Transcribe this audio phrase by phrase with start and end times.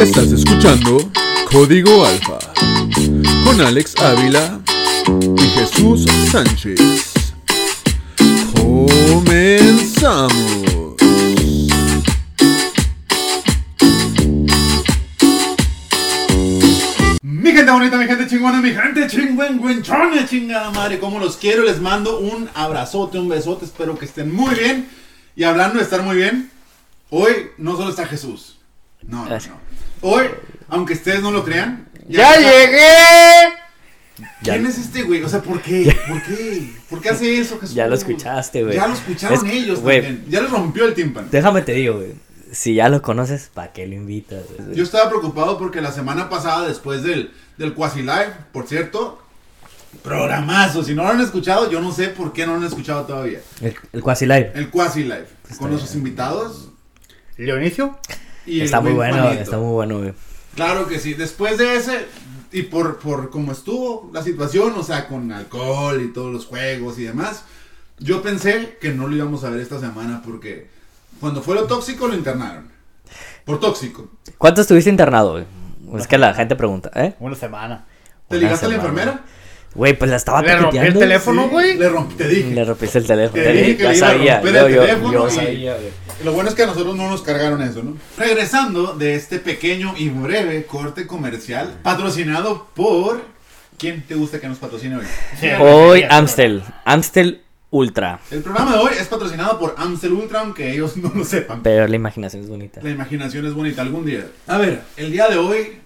[0.00, 1.10] Estás escuchando
[1.50, 2.38] Código Alfa
[3.44, 4.60] con Alex Ávila
[5.36, 7.12] y Jesús Sánchez.
[8.54, 10.32] Comenzamos.
[17.22, 21.80] Mi gente bonita, mi gente chingona, mi gente chingüengüenchona, chingada madre, como los quiero, les
[21.80, 24.88] mando un abrazote, un besote, espero que estén muy bien.
[25.34, 26.50] Y hablando de estar muy bien,
[27.10, 28.58] hoy no solo está Jesús,
[29.02, 29.61] no, no, no.
[30.02, 30.26] Hoy,
[30.68, 33.54] aunque ustedes no lo crean, ¡Ya está- llegué!
[34.42, 35.22] ¿Quién Ya- es este güey?
[35.22, 35.96] O sea, ¿por qué?
[36.08, 36.70] ¿Por qué?
[36.90, 37.74] ¿Por qué hace eso Jesús?
[37.74, 38.76] Ya lo escuchaste, güey.
[38.76, 40.02] Ya lo escucharon Es- ellos güey.
[40.02, 40.24] también.
[40.28, 41.28] Ya les rompió el tímpano.
[41.30, 42.12] Déjame te digo, güey.
[42.52, 44.42] Si ya lo conoces, ¿para qué lo invitas?
[44.58, 44.76] güey?
[44.76, 49.22] Yo estaba preocupado porque la semana pasada, después del, del Quasi Live, por cierto,
[50.02, 50.82] programazo.
[50.84, 53.40] Si no lo han escuchado, yo no sé por qué no lo han escuchado todavía.
[53.60, 54.52] El, el Quasi Live.
[54.54, 55.70] El Quasi Live, con bien.
[55.70, 56.68] nuestros invitados.
[57.38, 57.98] ¿Leonicio?
[58.46, 60.12] Y Está muy buen bueno, está muy bueno, güey.
[60.54, 61.14] Claro que sí.
[61.14, 62.06] Después de ese,
[62.52, 66.98] y por, por cómo estuvo la situación, o sea, con alcohol y todos los juegos
[66.98, 67.44] y demás,
[67.98, 70.68] yo pensé que no lo íbamos a ver esta semana porque
[71.20, 72.70] cuando fue lo tóxico lo internaron.
[73.44, 74.08] Por tóxico.
[74.38, 75.44] ¿Cuánto estuviste internado, güey?
[75.98, 77.14] Es que la gente pregunta, ¿eh?
[77.20, 77.84] Una semana.
[78.28, 79.24] ¿Te Una ligaste a la enfermera?
[79.74, 81.48] Güey, pues la estaba ¿Le rompí el teléfono?
[81.48, 81.78] güey?
[81.78, 82.50] Le rompí, te dije.
[82.50, 83.42] Le rompiste el teléfono.
[83.42, 84.34] Te dije que ya le iba a sabía.
[84.36, 85.88] romper Yo, el yo, teléfono yo y- sabía, güey.
[86.24, 87.96] Lo bueno es que a nosotros no nos cargaron eso, ¿no?
[88.16, 93.22] Regresando de este pequeño y breve corte comercial, patrocinado por...
[93.78, 95.04] ¿Quién te gusta que nos patrocine hoy?
[95.60, 96.62] Hoy Amstel.
[96.84, 98.20] Amstel Ultra.
[98.30, 101.62] El programa de hoy es patrocinado por Amstel Ultra, aunque ellos no lo sepan.
[101.62, 102.80] Pero la imaginación es bonita.
[102.82, 104.26] La imaginación es bonita algún día.
[104.46, 105.78] A ver, el día de hoy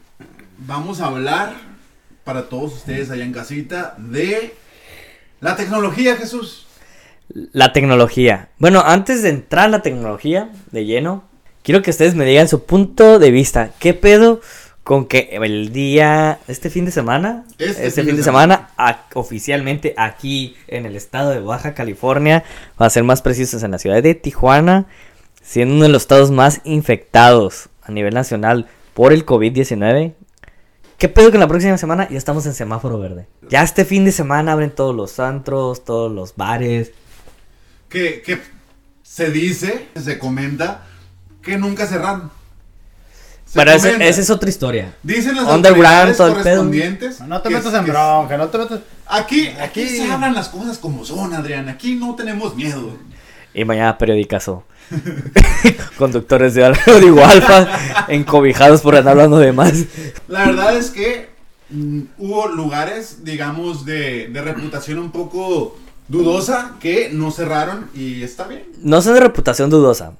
[0.59, 1.55] vamos a hablar
[2.27, 4.53] para todos ustedes allá en casita de
[5.41, 6.67] la tecnología, Jesús.
[7.53, 8.49] La tecnología.
[8.59, 11.23] Bueno, antes de entrar a la tecnología de lleno,
[11.63, 13.71] quiero que ustedes me digan su punto de vista.
[13.79, 14.41] ¿Qué pedo
[14.83, 19.95] con que el día, este fin de semana, Este este, fin de semana, a- oficialmente
[19.97, 22.43] aquí en el estado de Baja California,
[22.81, 24.87] va a ser más precisos en la ciudad de Tijuana,
[25.43, 30.15] siendo uno de los estados más infectados a nivel nacional por el COVID-19?
[30.99, 33.27] ¿Qué pedo que la próxima semana ya estamos en semáforo verde?
[33.51, 36.93] Ya este fin de semana abren todos los antros, todos los bares.
[37.89, 38.41] Que, que
[39.03, 40.87] se dice, se comenta,
[41.43, 42.31] que nunca cerraron.
[43.45, 43.91] Se Pero esa
[44.21, 44.95] es otra historia.
[45.03, 46.43] Dicen las Underground, autoridades todo el pedo.
[46.43, 47.21] correspondientes.
[47.21, 48.81] No te que- metas en que- bronca, no te metas.
[49.06, 51.69] Aquí, aquí Aquí- se hablan las cosas como son, Adrián.
[51.69, 52.97] Aquí no tenemos miedo.
[53.55, 54.65] Y mañana periodicazo.
[55.99, 59.73] Conductores de Audio Alfa encobijados por andar hablando de más.
[60.29, 61.29] La verdad es que
[61.71, 65.77] mm, hubo lugares, digamos, de, de reputación un poco
[66.09, 68.65] dudosa que no cerraron y está bien.
[68.83, 70.13] No son de reputación dudosa,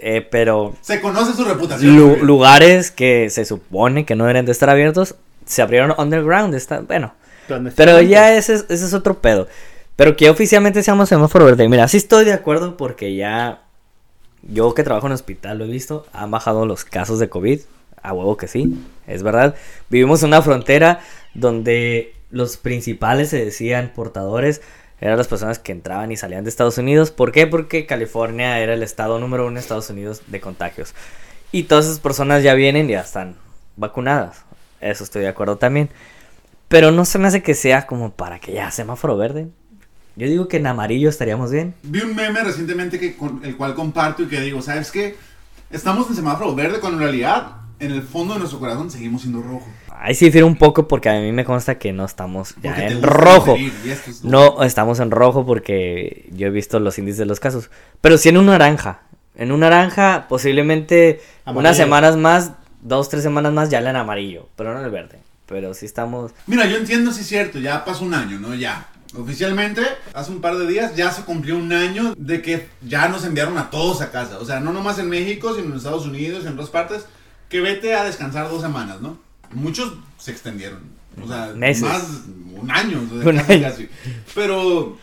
[0.00, 1.96] eh, pero Se conoce su reputación.
[1.96, 5.14] lu- lugares que se supone que no deberían de estar abiertos
[5.46, 6.54] se abrieron underground.
[6.54, 7.14] Está, bueno,
[7.48, 9.46] ¿Dónde pero ya ese, es- ese es otro pedo.
[9.96, 11.68] Pero que oficialmente seamos semáforo verde.
[11.68, 13.62] Mira, sí estoy de acuerdo porque ya
[14.42, 17.60] yo que trabajo en hospital lo he visto, han bajado los casos de COVID.
[18.00, 19.56] A huevo que sí, es verdad.
[19.90, 21.00] Vivimos en una frontera
[21.34, 24.60] donde los principales se decían portadores
[25.00, 27.10] eran las personas que entraban y salían de Estados Unidos.
[27.10, 27.46] ¿Por qué?
[27.46, 30.94] Porque California era el estado número uno en Estados Unidos de contagios.
[31.52, 33.36] Y todas esas personas ya vienen y ya están
[33.76, 34.44] vacunadas.
[34.80, 35.88] Eso estoy de acuerdo también.
[36.66, 39.48] Pero no se me hace que sea como para que ya semáforo verde.
[40.18, 41.76] Yo digo que en amarillo estaríamos bien.
[41.84, 45.16] Vi un meme recientemente que con el cual comparto y que digo, ¿sabes qué?
[45.70, 49.42] Estamos en semáforo verde cuando en realidad en el fondo de nuestro corazón seguimos siendo
[49.42, 49.68] rojo.
[49.96, 53.00] Ahí sí difiere un poco porque a mí me consta que no estamos ya en
[53.00, 53.54] rojo.
[53.54, 57.70] es No estamos en rojo porque yo he visto los índices de los casos.
[58.00, 59.02] Pero sí en un naranja.
[59.36, 61.60] En un naranja posiblemente Amarillo.
[61.60, 62.52] unas semanas más,
[62.82, 64.48] dos, tres semanas más ya en amarillo.
[64.56, 65.20] Pero no en el verde.
[65.46, 66.32] Pero sí estamos...
[66.48, 68.52] Mira, yo entiendo si es cierto, ya pasó un año, ¿no?
[68.56, 68.88] Ya.
[69.16, 69.82] Oficialmente,
[70.12, 73.56] hace un par de días ya se cumplió un año de que ya nos enviaron
[73.56, 74.38] a todos a casa.
[74.38, 77.06] O sea, no nomás en México, sino en Estados Unidos, en otras partes,
[77.48, 79.18] que vete a descansar dos semanas, ¿no?
[79.52, 80.80] Muchos se extendieron.
[81.22, 81.82] O sea, Meses.
[81.82, 82.04] más
[82.60, 83.62] un año, o sea, Un casi, año.
[83.62, 83.88] casi.
[84.34, 84.98] Pero,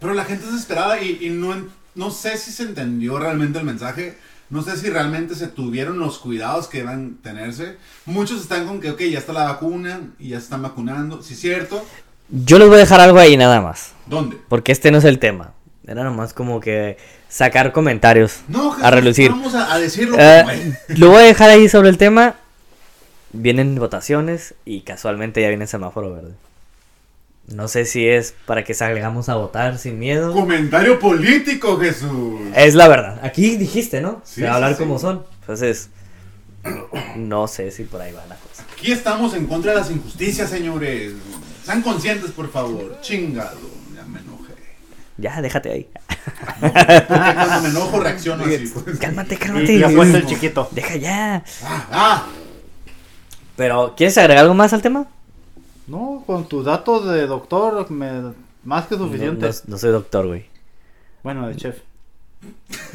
[0.00, 1.54] pero la gente es desesperada y, y no,
[1.94, 4.18] no sé si se entendió realmente el mensaje.
[4.50, 7.76] No sé si realmente se tuvieron los cuidados que deben tenerse.
[8.06, 11.22] Muchos están con que, ok, ya está la vacuna y ya se están vacunando.
[11.22, 11.84] Sí, es cierto.
[12.30, 13.92] Yo les voy a dejar algo ahí nada más.
[14.06, 14.36] ¿Dónde?
[14.48, 15.52] Porque este no es el tema.
[15.86, 16.98] Era nomás como que
[17.30, 19.30] sacar comentarios No, a Jesús, relucir.
[19.30, 20.98] Vamos a, a decirlo es.
[20.98, 22.34] lo voy a dejar ahí sobre el tema.
[23.32, 26.32] Vienen votaciones y casualmente ya viene semáforo verde.
[27.46, 30.32] No sé si es para que salgamos a votar sin miedo.
[30.34, 32.40] Comentario político, Jesús.
[32.54, 33.20] Es la verdad.
[33.22, 34.20] Aquí dijiste, ¿no?
[34.24, 34.82] Sí, Se va a hablar sí, sí.
[34.82, 35.24] como son.
[35.40, 35.88] Entonces,
[37.16, 38.64] No sé si por ahí va la cosa.
[38.72, 41.12] Aquí estamos en contra de las injusticias, señores.
[41.68, 42.98] Sean conscientes, por favor.
[43.02, 43.58] Chingado.
[43.94, 44.54] Ya me enojé.
[45.18, 45.88] Ya, déjate ahí.
[46.60, 48.72] Porque cuando me enojo reacciono así.
[48.72, 48.98] pues.
[48.98, 49.74] Cálmate, cálmate.
[49.74, 50.66] y apuesta el chiquito.
[50.70, 51.44] Deja ya.
[51.62, 52.26] Ah, ah.
[53.56, 55.06] Pero, ¿quieres agregar algo más al tema?
[55.86, 58.32] No, con tus datos de doctor, me,
[58.64, 59.46] más que No, suficiente.
[59.46, 60.46] no- no soy doctor, güey.
[61.22, 61.76] Bueno, de chef.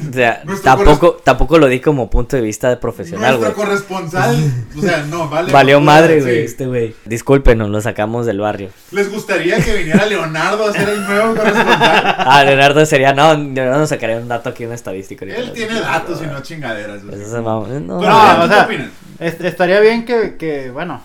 [0.08, 3.66] O sea, tampoco, tampoco lo di como punto de vista de profesional, Nuestro güey.
[3.66, 4.36] corresponsal.
[4.76, 5.52] O sea, no, vale.
[5.52, 6.22] Valió madre, sí.
[6.22, 6.94] güey, este güey.
[7.04, 8.70] Discúlpenos, lo sacamos del barrio.
[8.92, 12.14] ¿Les gustaría que viniera Leonardo a ser el nuevo corresponsal?
[12.26, 15.24] Ah, Leonardo sería, no, Leonardo nos sacaría un dato aquí, una estadística.
[15.24, 15.40] ahorita.
[15.40, 17.02] Él tiene datos y no chingaderas.
[17.04, 17.64] Eso va- no.
[17.66, 18.90] Pero, No, Adrián, o ¿tú sea, qué opinas?
[19.20, 21.02] Est- estaría bien que, que, bueno,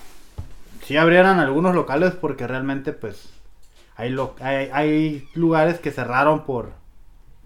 [0.86, 3.30] si abrieran algunos locales porque realmente, pues,
[3.96, 6.72] hay, lo- hay, hay lugares que cerraron por,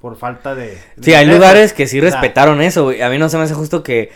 [0.04, 0.68] por falta de...
[0.68, 1.40] de Sí, hay ingresos.
[1.40, 3.02] lugares que sí O sea, respetaron eso, güey.
[3.02, 4.12] A mí no se me hace justo que,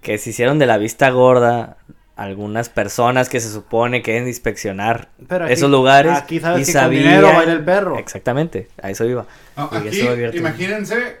[0.00, 1.78] que se hicieron de la vista gorda
[2.14, 6.12] algunas personas que se supone que deben de inspeccionar Pero aquí- esos lugares.
[6.16, 7.98] aquí sabes y que con sabían- dinero baila el perro.
[7.98, 9.26] Exactamente, a eso iba.
[9.56, 10.00] Ah, Aquí,
[10.38, 11.16] imagínense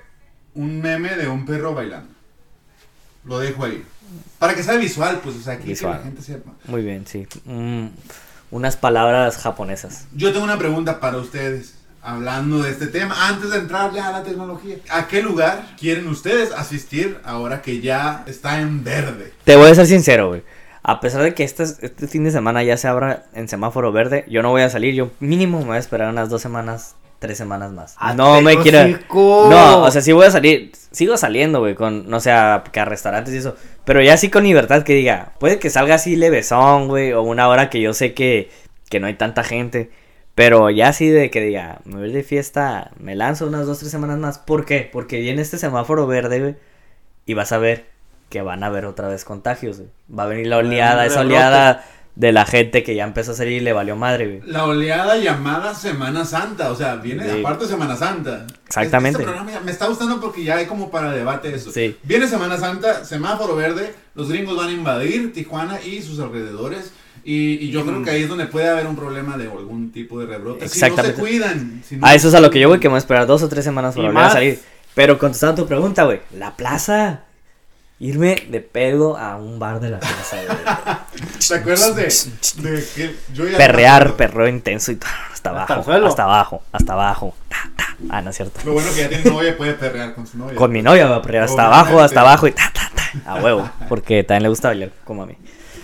[0.54, 2.08] un meme de un perro bailando.
[3.24, 3.82] Lo dejo ahí.
[4.38, 5.94] Para que sea visual, pues, o sea, aquí Visual.
[5.94, 6.52] que la gente sepa.
[6.66, 7.26] Muy bien, sí.
[7.44, 7.88] Mm,
[8.52, 10.06] unas palabras japonesas.
[10.14, 11.75] Yo tengo una pregunta para ustedes.
[12.06, 16.06] Hablando de este tema, antes de entrar ya a la tecnología, ¿a qué lugar quieren
[16.06, 19.32] ustedes asistir ahora que ya está en verde?
[19.42, 20.44] Te voy a ser sincero, güey.
[20.84, 24.24] A pesar de que este, este fin de semana ya se abra en semáforo verde,
[24.28, 24.94] yo no voy a salir.
[24.94, 27.96] Yo mínimo me voy a esperar unas dos semanas, tres semanas más.
[27.98, 28.82] ¡Ah, no me quiero.
[28.82, 29.48] hocico!
[29.50, 30.70] No, o sea, sí voy a salir.
[30.92, 33.56] Sigo saliendo, güey, con, no sé, a, a restaurantes y eso.
[33.84, 37.48] Pero ya sí con libertad que diga, puede que salga así levesón, güey, o una
[37.48, 38.48] hora que yo sé que,
[38.88, 39.90] que no hay tanta gente.
[40.36, 43.90] Pero ya así de que diga, me voy de fiesta, me lanzo unas dos, tres
[43.90, 44.38] semanas más.
[44.38, 44.88] ¿Por qué?
[44.92, 46.56] Porque viene este semáforo verde, güey,
[47.24, 47.86] y vas a ver
[48.28, 49.88] que van a haber otra vez contagios, güey.
[50.16, 51.84] Va a venir la oleada, esa oleada
[52.16, 54.40] de la gente que ya empezó a salir y le valió madre, güey.
[54.50, 57.40] La oleada llamada Semana Santa, o sea, viene Sí.
[57.40, 58.46] aparte de Semana Santa.
[58.66, 59.18] Exactamente.
[59.20, 61.70] Este programa ya- me está gustando porque ya hay como para debate eso.
[61.70, 61.96] Sí.
[62.02, 66.92] Viene Semana Santa, semáforo verde, los gringos van a invadir Tijuana y sus alrededores.
[67.28, 70.20] Y, y yo creo que ahí es donde puede haber un problema de algún tipo
[70.20, 70.68] de rebrote.
[70.68, 71.20] Si no se Exactamente.
[71.20, 71.82] cuidan.
[71.84, 73.26] si no A eso es a lo que yo voy, que me voy a esperar
[73.26, 74.60] dos o tres semanas para volver a salir.
[74.94, 77.22] Pero contestando tu pregunta, güey, la plaza.
[77.98, 80.58] Irme de pedo a un bar de la plaza, güey.
[81.48, 84.98] ¿Te acuerdas de, de que yo ya Perrear, perreo intenso y
[85.32, 85.74] hasta abajo.
[85.78, 86.06] el suelo.
[86.06, 87.34] Hasta abajo, hasta abajo.
[87.48, 87.96] Ta, ta.
[88.10, 88.60] Ah, no es cierto.
[88.66, 90.54] Lo bueno que ya tiene novia puede perrear con su novia.
[90.54, 91.88] Con mi novia va a perrear hasta Obviamente.
[91.90, 93.30] abajo, hasta abajo y ta, ta, ta.
[93.32, 93.68] A huevo.
[93.88, 95.36] Porque también le gusta bailar como a mí.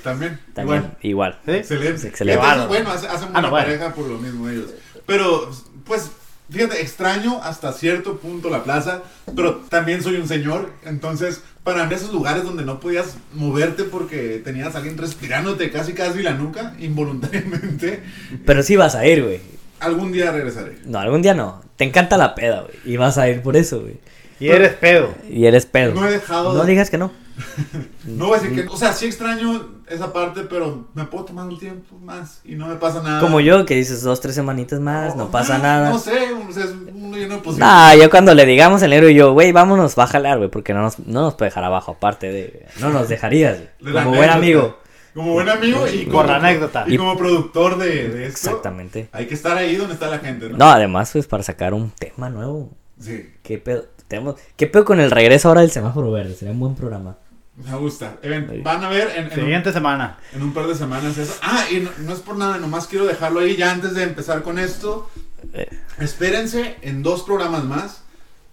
[0.03, 0.39] También.
[0.55, 1.33] También, Igual.
[1.35, 1.39] igual.
[1.47, 1.51] ¿Sí?
[1.53, 1.95] Excelente.
[1.95, 2.43] Es excelente.
[2.45, 3.67] Entonces, bueno, hace- hacen buena Ah, no, bueno.
[3.67, 4.71] pareja por lo mismo ellos.
[5.07, 5.51] Pero,
[5.85, 6.11] pues,
[6.51, 9.03] fíjate, extraño hasta cierto punto la plaza,
[9.37, 14.41] pero también soy un señor, entonces, para mí esos lugares donde no podías moverte porque
[14.45, 18.03] tenías a alguien respirándote casi casi la nuca, involuntariamente,
[18.45, 19.41] Pero sí vas a ir, güey.
[19.81, 20.79] algún día regresaré.
[20.85, 21.63] No, algún día no.
[21.77, 22.75] Te encanta la peda, güey.
[22.85, 23.97] Y vas a ir por eso, güey.
[24.39, 25.15] Y eres pedo.
[25.29, 25.95] Y eres pedo.
[25.95, 27.13] No he dejado No de- digas que no.
[28.05, 31.47] No voy a decir que, o sea, sí extraño esa parte, pero me puedo tomar
[31.47, 33.21] un tiempo más y no me pasa nada.
[33.21, 35.91] Como yo, que dices dos, tres semanitas más, no pasa nada.
[35.91, 37.59] No sé, o sea, es un lleno de posibilidades.
[37.59, 40.51] Nah, yo cuando le digamos el negro y yo, güey, vámonos, va a jalar, güey,
[40.51, 42.67] porque no nos, no nos puede dejar abajo, aparte de.
[42.81, 44.79] No nos dejarías, güey, De como buen amigo.
[45.15, 46.85] Como buen amigo y Por como, la anécdota.
[46.87, 48.49] Y como productor de, de esto.
[48.49, 49.09] Exactamente.
[49.13, 50.57] Hay que estar ahí donde está la gente, ¿no?
[50.57, 52.71] No, además, pues para sacar un tema nuevo.
[52.99, 53.87] Sí, ¿Qué pedo?
[54.09, 56.35] Tenemos, ¿Qué pedo con el regreso ahora del semáforo verde?
[56.35, 57.17] Sería un buen programa.
[57.65, 58.17] Me gusta.
[58.23, 60.19] Even- van a ver en, en un, Siguiente semana.
[60.33, 61.35] en un par de semanas eso.
[61.43, 64.43] Ah, y no, no es por nada, nomás quiero dejarlo ahí ya antes de empezar
[64.43, 65.11] con esto.
[65.55, 65.69] Eh.
[65.99, 68.03] Espérense en dos programas más.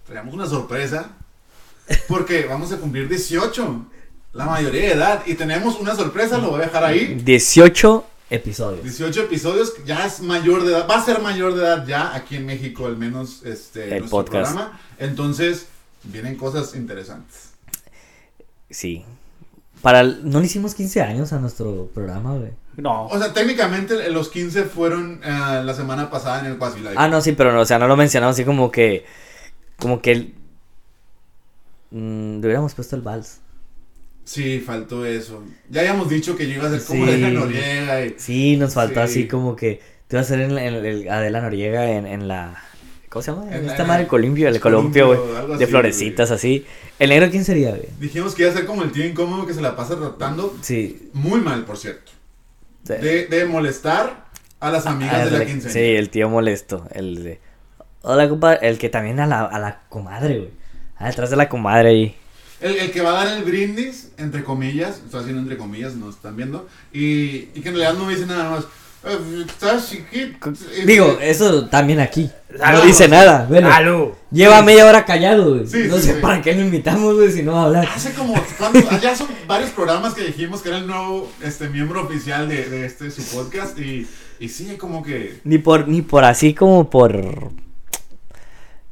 [0.08, 1.10] Traemos una sorpresa.
[2.08, 3.86] Porque vamos a cumplir 18.
[4.34, 5.24] La mayoría de edad.
[5.26, 7.16] Y tenemos una sorpresa, lo voy a dejar ahí.
[7.24, 8.84] 18 episodios.
[8.84, 12.36] 18 episodios, ya es mayor de edad, va a ser mayor de edad ya aquí
[12.36, 14.52] en México, al menos este El nuestro podcast.
[14.54, 14.80] programa.
[15.00, 15.66] Entonces,
[16.04, 17.49] vienen cosas interesantes.
[18.70, 19.04] Sí.
[19.82, 22.52] Para el- no le hicimos 15 años a nuestro programa, güey.
[22.78, 23.08] No.
[23.08, 26.94] O sea, técnicamente los 15 fueron eh, la semana pasada en el Quasi Live.
[26.98, 29.06] Ah, no, sí, pero no, o sea, no lo mencionamos así como que.
[29.78, 30.12] Como que.
[30.12, 30.34] el-
[31.92, 33.40] Mm, le hubiéramos puesto el vals.
[34.24, 35.44] Sí, faltó eso.
[35.72, 37.12] Ya habíamos dicho que yo iba a ser como Sí.
[37.12, 39.00] Adela Noriega y Sí, nos faltó Sí.
[39.00, 39.82] así como que.
[40.08, 42.62] Te iba a hacer en, en el Adela Noriega en, en la.
[43.10, 43.50] ¿Cómo se llama?
[43.56, 45.58] Esta madre, el columpio, el columpio, güey.
[45.58, 46.66] De florecitas así.
[47.00, 47.88] ¿El negro quién sería, güey?
[48.00, 51.10] dijimos que iba a ser como el tío incómodo que se la pasa tratando Sí.
[51.14, 52.12] muy mal, por cierto.
[52.86, 52.94] sí.
[52.94, 54.26] De, de molestar
[54.60, 55.72] a las amigas Ah, de la quinceañera.
[55.72, 56.86] Sí, el tío molesto.
[56.92, 57.40] El de.
[58.04, 58.68] Hola, compadre.
[58.70, 60.50] El que también a la, a la comadre, güey.
[60.98, 62.16] Ah, detrás de la comadre ahí.
[62.62, 66.10] El, el que va a dar el brindis, entre comillas, estoy haciendo entre comillas, no
[66.10, 68.66] están viendo, y, y que en realidad no dice nada más.
[69.06, 70.52] "Eh, Estás chiquito.
[70.78, 72.30] Y- Digo, eso también aquí.
[72.58, 72.80] Salud.
[72.80, 73.46] No dice nada.
[73.48, 74.10] Bueno, Salud.
[74.32, 75.68] lleva media hora callado, güey.
[75.68, 76.20] Sí, no sí, sé sí.
[76.22, 77.88] para qué lo invitamos, güey, si no va a hablar.
[77.96, 78.34] Hace como,
[79.02, 82.86] ya son varios programas que dijimos que era el nuevo este, miembro oficial de, de
[82.86, 84.08] este su podcast y,
[84.40, 85.40] y sí, como que...
[85.44, 87.52] Ni por, ni por así como por.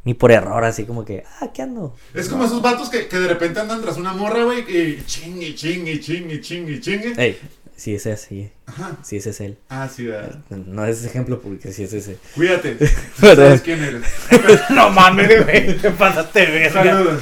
[0.03, 1.93] Ni por error, así como que, ah, ¿qué ando?
[2.13, 5.53] Es como esos vatos que, que de repente andan tras una morra, güey, y chingue,
[5.53, 7.13] chingue, chingue, chingue, chingue.
[7.17, 7.37] Ey,
[7.77, 8.51] sí, ese es así.
[8.65, 8.97] Ajá.
[9.03, 9.57] Sí, ese es él.
[9.69, 10.39] Ah, sí, ¿verdad?
[10.49, 12.17] No es ese ejemplo porque sí es ese.
[12.35, 12.77] Cuídate.
[13.19, 14.03] ¿Sabes quién eres?
[14.69, 15.77] No mames, güey.
[15.77, 16.83] Te pasaste verga.
[16.83, 17.21] Saludos.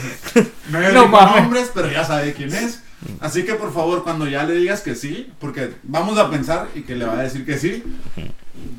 [0.72, 1.42] No No no mames.
[1.44, 2.82] nombres, pero ya sabe quién es.
[3.20, 6.82] Así que por favor, cuando ya le digas que sí, porque vamos a pensar y
[6.82, 7.84] que le va a decir que sí,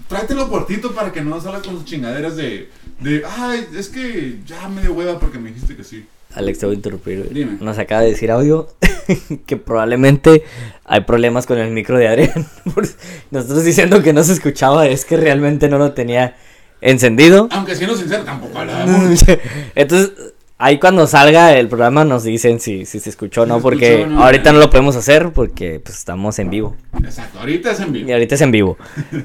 [0.08, 4.38] tráetelo por Tito para que no salga con sus chingaderas de, de, ay, es que
[4.44, 6.06] ya me dio hueva porque me dijiste que sí.
[6.34, 7.32] Alex, te voy a interrumpir.
[7.32, 7.58] Dime.
[7.60, 8.68] Nos acaba de decir audio
[9.46, 10.44] que probablemente
[10.84, 12.46] hay problemas con el micro de Adrián.
[13.30, 16.36] Nosotros diciendo que no se escuchaba, es que realmente no lo tenía
[16.80, 17.48] encendido.
[17.50, 19.24] Aunque siendo sincero, tampoco hablábamos.
[19.74, 20.12] Entonces,
[20.58, 24.14] ahí cuando salga el programa nos dicen si, si se escuchó o no, porque escuchó
[24.14, 24.24] o no.
[24.24, 26.76] ahorita no lo podemos hacer porque pues, estamos en vivo.
[27.02, 28.08] Exacto, ahorita es en vivo.
[28.08, 28.76] Y ahorita es en vivo.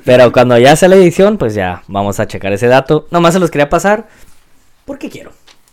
[0.06, 3.08] Pero cuando ya sea la edición, pues ya vamos a checar ese dato.
[3.12, 4.08] Nomás se los quería pasar
[4.86, 5.32] porque quiero.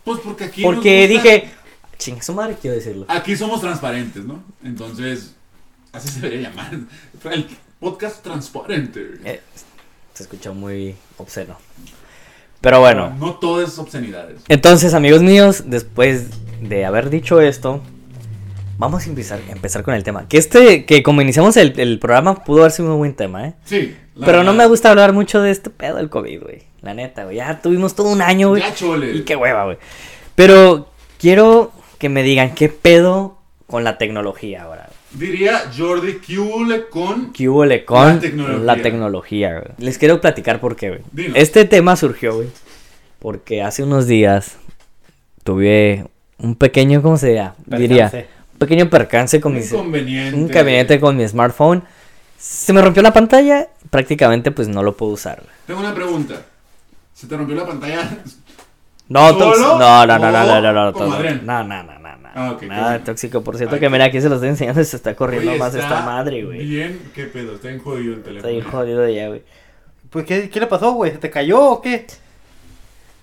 [0.09, 1.51] Pues porque aquí nos Porque gusta- dije,
[1.99, 3.05] chinga su madre, quiero decirlo.
[3.09, 4.43] Aquí somos transparentes, ¿no?
[4.65, 5.35] Entonces,
[5.93, 6.71] así se debería llamar.
[7.31, 7.47] El
[7.79, 9.07] podcast transparente.
[9.25, 9.41] Eh,
[10.15, 11.57] se escuchó muy obsceno.
[12.61, 13.15] Pero bueno.
[13.21, 14.41] No todo es obscenidades.
[14.49, 16.29] Entonces, amigos míos, después
[16.61, 17.81] de haber dicho esto,
[18.79, 20.27] vamos a empezar, empezar con el tema.
[20.27, 23.55] Que este, que como iniciamos el, el programa, pudo haber sido un buen tema, ¿eh?
[23.65, 23.95] Sí.
[24.19, 26.63] Pero no me gusta hablar mucho de este pedo del COVID, güey.
[26.83, 27.37] La neta, güey.
[27.37, 28.63] Ya tuvimos todo un año, güey.
[28.63, 29.13] Ya chole.
[29.13, 29.79] Y qué hueva, güey.
[30.35, 34.89] Pero quiero que me digan qué pedo con la tecnología ahora.
[35.13, 37.33] Diría Jordi Cule con.
[37.33, 37.47] ¿Qué
[37.85, 38.59] con La tecnología.
[38.65, 39.73] la tecnología, güey?
[39.79, 41.01] Les quiero platicar por qué, güey.
[41.13, 41.35] Dilo.
[41.37, 42.49] Este tema surgió, güey,
[43.19, 44.57] porque hace unos días
[45.45, 46.07] tuve
[46.39, 47.55] un pequeño, ¿cómo se diría?
[48.53, 50.37] Un pequeño percance con Un mi inconveniente.
[50.37, 51.83] un inconveniente con mi smartphone.
[52.39, 55.37] Se me rompió la pantalla, prácticamente pues no lo puedo usar.
[55.43, 55.51] güey.
[55.67, 56.43] Tengo una pregunta.
[57.19, 58.09] ¿Se te rompió la pantalla?
[59.09, 59.31] No.
[59.31, 59.77] ¿Solo?
[59.77, 62.29] No, no, no, no, no, no, no, ¿O como no, no, no, no, no, no,
[62.33, 63.43] Ah, ok, qué nada tóxico.
[63.43, 65.75] Por cierto Ay, que mira, aquí se lo estoy enseñando, se está corriendo Oye, más
[65.75, 66.65] está esta madre, güey.
[66.65, 68.55] Bien, qué pedo, está bien jodido el teléfono.
[68.55, 69.43] Estoy jodido ya, güey.
[70.11, 71.11] Pues, ¿qué, ¿qué le pasó, güey?
[71.11, 72.07] ¿Se te cayó o qué?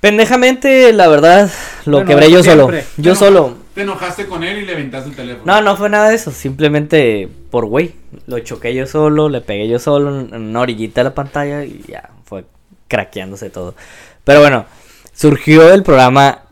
[0.02, 1.50] Pendejamente, la verdad,
[1.86, 2.68] lo Bueno, quebré yo solo.
[2.70, 2.86] siempre.
[2.98, 3.58] Yo Te solo.
[3.74, 5.46] Te enojaste con él y le aventaste el teléfono.
[5.46, 6.32] No, no fue nada de eso.
[6.32, 7.94] Simplemente por güey.
[8.28, 11.64] Lo choqué yo solo, le pegué yo solo en en una orillita de la pantalla
[11.64, 12.44] y ya fue
[12.88, 13.75] craqueándose todo.
[14.24, 14.65] Pero bueno,
[15.13, 16.44] surgió el programa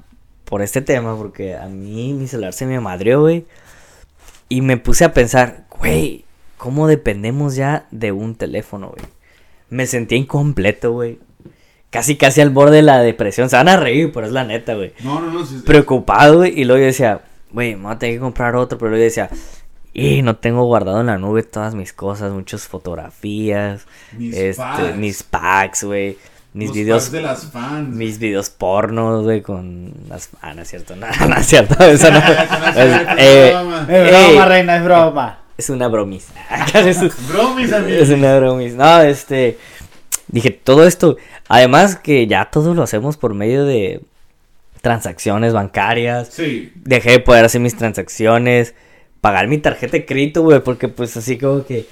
[0.46, 3.46] por este tema porque a mí mi celular se me madrió, güey.
[4.50, 6.26] Y me puse a pensar, güey,
[6.58, 9.06] ¿cómo dependemos ya de un teléfono, güey?
[9.70, 11.20] Me sentía incompleto, güey.
[11.90, 13.50] Casi, casi al borde de la depresión.
[13.50, 15.46] Se van a reír, pero es la neta, güey No, no, no.
[15.46, 15.64] sí, sí.
[15.66, 16.60] preocupado, güey.
[16.60, 17.22] Y luego yo decía,
[17.52, 18.78] güey, me voy a tener que comprar otro.
[18.78, 19.30] Pero luego yo decía,
[19.94, 23.86] y no tengo guardado en la nube todas mis cosas, muchas fotografías,
[24.18, 24.96] Mis este, packs.
[24.96, 26.18] mis packs, güey.
[26.54, 27.96] Mis Los videos, packs de las fans.
[27.96, 30.30] mis videos pornos, güey, con las...
[30.42, 32.18] Ah, no es cierto, no, no es cierto, eso no.
[32.20, 33.88] Eso no es es, eh, broma.
[33.90, 34.30] Es Ey.
[34.32, 35.40] broma, reina, es broma.
[35.58, 36.28] es una bromis.
[36.76, 38.10] es, Bromis, es amigos.
[38.10, 38.74] una bromis.
[38.76, 39.58] No, este...
[40.28, 44.02] Dije, todo esto, además que ya todo lo hacemos por medio de
[44.82, 46.72] transacciones bancarias, Sí.
[46.76, 48.74] dejé de poder hacer mis transacciones,
[49.24, 51.86] pagar mi tarjeta de crédito, güey, porque pues así como que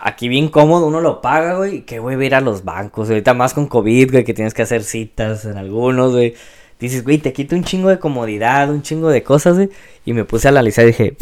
[0.00, 2.64] aquí bien cómodo uno lo paga, güey, y que güey, voy a ir a los
[2.64, 6.34] bancos, ahorita más con COVID, güey, que tienes que hacer citas en algunos, güey.
[6.80, 9.70] Dices, güey, te quita un chingo de comodidad, un chingo de cosas, güey,
[10.04, 11.16] y me puse a analizar y dije,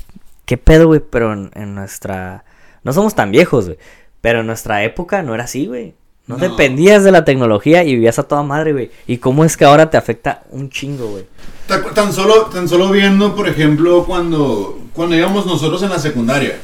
[0.47, 1.00] ¿qué pedo, güey?
[1.00, 2.44] Pero en, en nuestra...
[2.82, 3.78] No somos tan viejos, güey,
[4.23, 5.92] pero en nuestra época no era así, güey.
[6.26, 6.40] No, No.
[6.49, 8.90] dependías de la tecnología y vivías a toda madre, güey.
[9.06, 11.25] ¿Y cómo es que ahora te afecta un chingo, güey?
[11.66, 16.59] Ta- Tan solo, tan solo viendo, por ejemplo, cuando, cuando íbamos nosotros en la secundaria.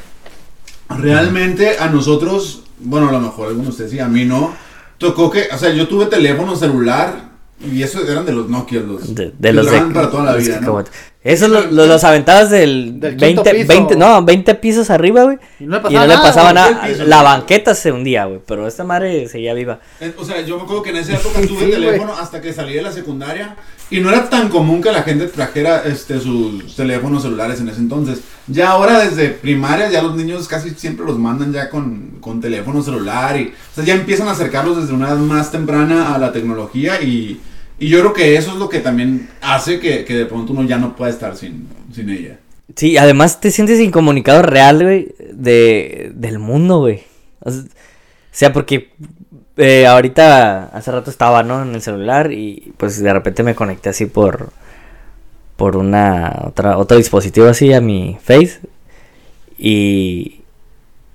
[0.89, 4.53] Realmente a nosotros, bueno, a lo mejor algunos de ustedes sí, a mí no.
[4.97, 7.29] Tocó que, o sea, yo tuve teléfono celular
[7.63, 10.35] y eso eran de los Nokia, los De, de que los de, para toda la
[10.35, 10.59] vida.
[11.25, 13.67] Como- Eso lo- lo- los aventabas del, Del quinto 20, piso.
[13.67, 15.37] 20, no, 20 pisos arriba, güey.
[15.59, 16.87] Y no le Y pasaba no le nada, pasaba güey, nada.
[16.87, 17.23] piso, La ¿no?
[17.23, 18.39] banqueta se hundía, güey.
[18.47, 19.79] Pero esta madre seguía viva.
[19.99, 22.53] Eh, O sea, yo me acuerdo que en esa época tuve Sí, teléfono hasta que
[22.53, 23.55] salí de la secundaria
[23.89, 27.79] y no era tan común que la gente trajera este sus teléfonos celulares en ese
[27.79, 28.19] entonces.
[28.47, 32.83] Ya ahora desde primaria ya los niños casi siempre los mandan ya con, con teléfono
[32.83, 36.31] celular y o sea, ya empiezan a acercarlos desde una edad más temprana a la
[36.31, 37.39] tecnología y,
[37.79, 40.63] y yo creo que eso es lo que también hace que, que de pronto uno
[40.63, 42.39] ya no pueda estar sin, sin ella.
[42.75, 47.03] Sí, además te sientes incomunicado real, güey, de, del mundo, güey.
[47.41, 47.51] O
[48.31, 48.91] sea, porque
[49.57, 51.61] eh, ahorita, hace rato estaba, ¿no?
[51.61, 54.49] En el celular y pues de repente me conecté así por,
[55.55, 58.59] por una, otra, otro dispositivo así a mi Face.
[59.57, 60.41] Y,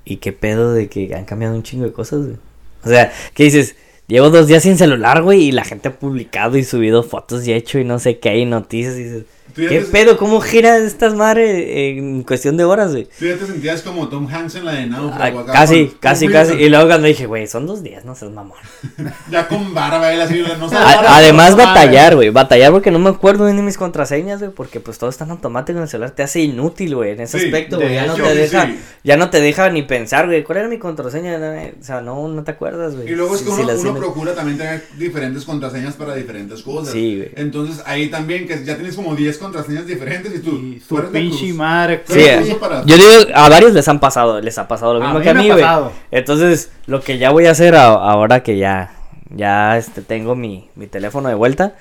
[0.04, 2.36] y qué pedo de que han cambiado un chingo de cosas, güey.
[2.84, 3.76] O sea, ¿qué dices?
[4.10, 7.52] Llevo dos días sin celular, güey, y la gente ha publicado y subido fotos y
[7.52, 9.24] hecho y no sé qué, y noticias y dices...
[9.54, 10.16] ¿Qué te- pedo?
[10.16, 13.08] ¿Cómo giran estas madres en cuestión de horas, güey?
[13.18, 15.40] Tú ya te sentías como Tom Hanks en la de Ah, Náufrago.
[15.40, 16.54] acá casi, con- casi, casi.
[16.54, 18.58] Y luego cuando dije, güey, son dos días, no seas mamón.
[19.30, 21.06] Ya con barba, él así, no A- sabe.
[21.08, 22.30] además, batallar, güey.
[22.30, 24.50] Batallar porque no me acuerdo ni mis contraseñas, güey.
[24.52, 26.10] Porque pues todo está en automático en el celular.
[26.12, 27.12] Te hace inútil, güey.
[27.12, 27.94] En ese Sí, aspecto, güey.
[27.94, 28.66] Ya no te deja.
[28.66, 28.78] sí.
[29.04, 30.42] Ya no te deja ni pensar, güey.
[30.44, 31.38] ¿Cuál era mi contraseña?
[31.80, 33.10] O sea, no, no te acuerdas, güey.
[33.10, 36.92] Y luego es que sí uno, uno procura también tener diferentes contraseñas para diferentes cosas.
[36.92, 37.30] Sí, güey.
[37.36, 40.50] Entonces ahí también que ya tienes como 10 contraseñas diferentes y tú.
[40.56, 42.02] Y su pinche madre.
[42.06, 45.04] Sí, eh, para- Yo digo, a varios les han pasado, les ha pasado lo A
[45.06, 45.62] mismo mí que a me ha mí, güey.
[45.62, 45.92] pasado.
[46.12, 48.92] Entonces, lo que ya voy a hacer a- ahora que ya,
[49.34, 51.74] ya este, tengo mi, mi teléfono de vuelta,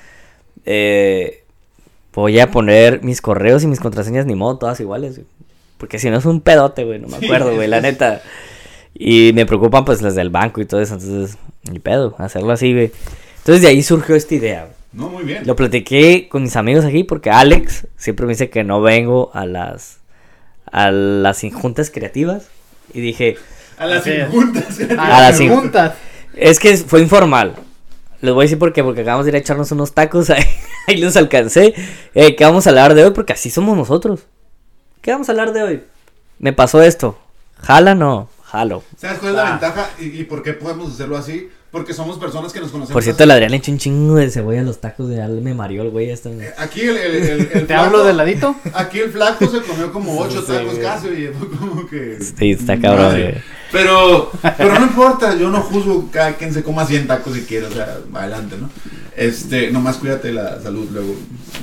[0.65, 1.43] eh,
[2.13, 5.27] voy a poner mis correos y mis contraseñas ni modo, todas iguales, güey.
[5.77, 8.21] Porque si no es un pedote, güey, no me Sí, acuerdo, güey, la es- neta.
[8.93, 11.37] Y me preocupan pues las del banco y todo eso, entonces,
[11.71, 12.91] ni pedo, hacerlo así, güey.
[13.37, 14.73] Entonces de ahí surgió esta idea, güey.
[14.91, 15.46] No, muy bien.
[15.46, 19.46] Lo platiqué con mis amigos aquí porque Alex siempre me dice que no vengo a
[19.46, 20.00] las
[20.72, 22.48] a las injuntas creativas
[22.93, 23.38] y dije,
[23.77, 24.79] A las injuntas.
[24.98, 25.93] A las las juntas.
[26.36, 27.55] es que fue informal.
[28.22, 30.43] Les voy a decir por qué, porque acabamos de ir a echarnos unos tacos, ahí,
[30.88, 31.74] ahí los alcancé.
[32.13, 33.12] Eh, ¿Qué vamos a hablar de hoy?
[33.12, 34.22] Porque así somos nosotros.
[35.01, 35.84] ¿Qué vamos a hablar de hoy?
[36.39, 37.17] Me pasó esto.
[37.62, 37.96] ¿Jala?
[37.96, 38.84] No, jalo.
[38.98, 39.51] ¿Sabes cuál es la Ah.
[39.51, 41.50] ventaja y, y por qué podemos hacerlo así?
[41.71, 42.93] Porque somos personas que nos conocemos.
[42.93, 45.41] Por cierto, el Adrián le echó un chingo de cebolla a los tacos de Al
[45.41, 46.09] me mareó el güey.
[46.09, 46.53] Este...
[46.57, 48.55] Aquí el, el, el, el Te hablo del ladito.
[48.73, 52.17] Aquí el flaco se comió como ocho Sí, tacos casi y fue como que...
[52.22, 53.35] Sí, está cabrón, güey.
[53.72, 57.67] Pero, pero no importa, yo no juzgo cada quien se coma 100 tacos si quiere,
[57.67, 58.67] o sea, adelante, ¿no?
[59.15, 61.15] Este, nomás cuídate la salud luego.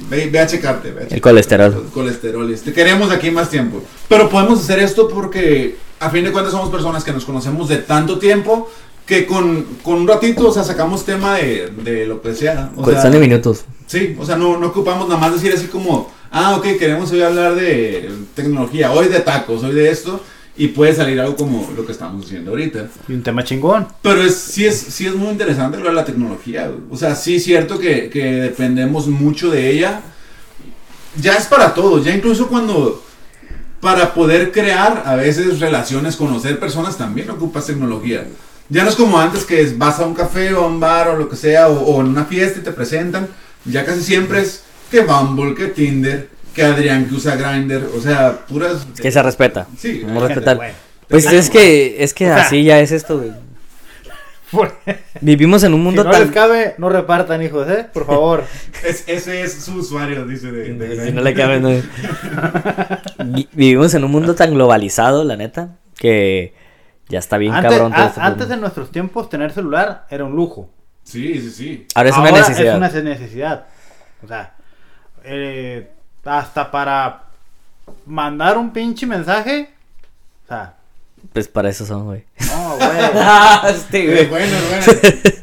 [0.08, 1.20] Ve, ve a checarte, ve a checarte.
[1.20, 1.74] colesterol.
[1.74, 3.82] El colesterol, este, queremos aquí más tiempo.
[4.08, 7.78] Pero podemos hacer esto porque, a fin de cuentas, somos personas que nos conocemos de
[7.78, 8.70] tanto tiempo
[9.06, 12.70] que con, con un ratito, o sea, sacamos tema de, de lo que sea.
[12.74, 13.64] O sea, Cuestión de minutos.
[13.86, 17.22] Sí, o sea, no, no ocupamos nada más decir así como, ah, ok, queremos hoy
[17.22, 20.20] hablar de tecnología, hoy de tacos, hoy de esto,
[20.56, 22.88] y puede salir algo como lo que estamos haciendo ahorita.
[23.06, 23.86] Y un tema chingón.
[24.02, 26.80] Pero es, sí, es, sí es muy interesante hablar de la tecnología, güey.
[26.90, 30.00] o sea, sí es cierto que, que dependemos mucho de ella.
[31.20, 33.02] Ya es para todo, ya incluso cuando,
[33.80, 38.26] para poder crear a veces relaciones, conocer personas, también ocupas tecnología.
[38.68, 41.08] Ya no es como antes que es- vas a un café o a un bar
[41.08, 43.28] o lo que sea, o, o en una fiesta y te presentan.
[43.64, 48.46] Ya casi siempre es que Bumble, que Tinder, que Adrián que usa Grindr, o sea,
[48.48, 48.86] puras...
[49.00, 49.66] Que se respeta.
[49.78, 50.56] Sí, hay respetar.
[50.56, 50.74] Bueno.
[51.08, 53.30] Pues es que, es que O sea, así ya es esto, güey.
[54.50, 54.74] Por-
[55.20, 56.22] Vivimos en un Si mundo no tan...
[56.22, 57.86] les cabe, no repartan, hijos, ¿eh?
[57.92, 58.44] Por favor.
[58.84, 61.68] Es- ese es su usuario, dice de, de Si no le cabe, no.
[63.24, 66.54] Vi- Vivimos en un mundo tan globalizado, la neta, que
[67.08, 70.34] ya está bien antes, cabrón a- este antes en nuestros tiempos, tener celular era un
[70.34, 70.68] lujo.
[71.04, 71.86] Sí, sí, sí.
[71.94, 72.72] Ahora es una Ahora necesidad.
[72.84, 73.64] Es una necesidad.
[74.24, 74.54] O sea,
[75.24, 75.90] eh,
[76.24, 77.22] hasta para
[78.06, 79.70] mandar un pinche mensaje.
[80.44, 80.74] O sea,
[81.32, 82.24] Pues para eso son, güey.
[82.40, 83.74] no, güey.
[83.74, 84.26] Este, Eh, güey.
[84.26, 84.86] bueno, bueno.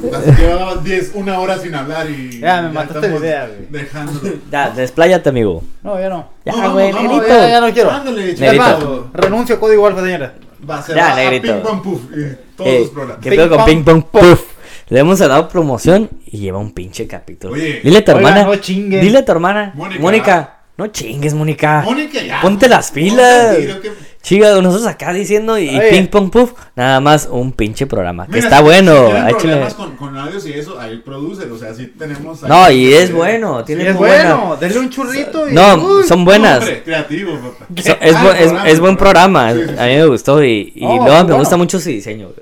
[0.00, 2.40] Bueno, llevaba 10, una hora sin hablar y.
[2.40, 3.66] Ya, me mataste estamos la idea, güey.
[3.70, 4.32] Dejándolo.
[4.50, 5.62] Ya, despláyate, amigo.
[5.82, 6.30] No, ya no.
[6.44, 7.28] Ya, No, güey, vamos, negrito.
[7.40, 7.90] ya, ya no quiero.
[7.90, 10.34] Ándale, renuncio a código alfa, señora.
[10.68, 11.30] Va a ser Ya, a- a.
[11.40, 12.00] Ping Pong Puff.
[12.16, 13.22] y todos Eh, los programas.
[13.22, 14.40] ¿Qué pedo con Ping Pong Puff?
[14.88, 17.54] Le hemos dado promoción y lleva un pinche capítulo.
[17.54, 17.80] Oye.
[17.82, 18.44] Dile a tu Oiga, hermana.
[18.44, 19.00] no chinguen.
[19.00, 19.72] Dile a tu hermana.
[19.74, 20.00] Mónica.
[20.02, 20.50] Mónica.
[20.76, 21.82] No chingues, Mónica.
[21.84, 22.40] Mónica, ya.
[22.40, 23.56] Ponte las pilas.
[23.56, 23.92] que-
[24.24, 25.90] Chica, nosotros acá diciendo y Oye.
[25.90, 28.26] Ping Pong Puff, nada más un pinche programa.
[28.26, 29.08] Que está si- bueno.
[29.28, 31.44] Si problemas con, con audios y eso, ahí produce.
[31.50, 32.42] O sea, sí tenemos.
[32.42, 33.12] No, y es Sí.
[33.12, 33.58] bueno.
[33.60, 34.56] Sí, Tiene es muy buena- bueno.
[34.56, 35.52] Denle un churrito y.
[35.52, 36.04] No, Uy.
[36.04, 36.60] son buenas.
[36.60, 37.66] Hombre, creativo, papá.
[37.82, 39.52] So- es, Ah, es, programa, es buen programa.
[39.52, 42.28] Sí, sí, A mí me gustó y, y Oh, luego me gusta mucho su diseño.
[42.28, 42.38] güey.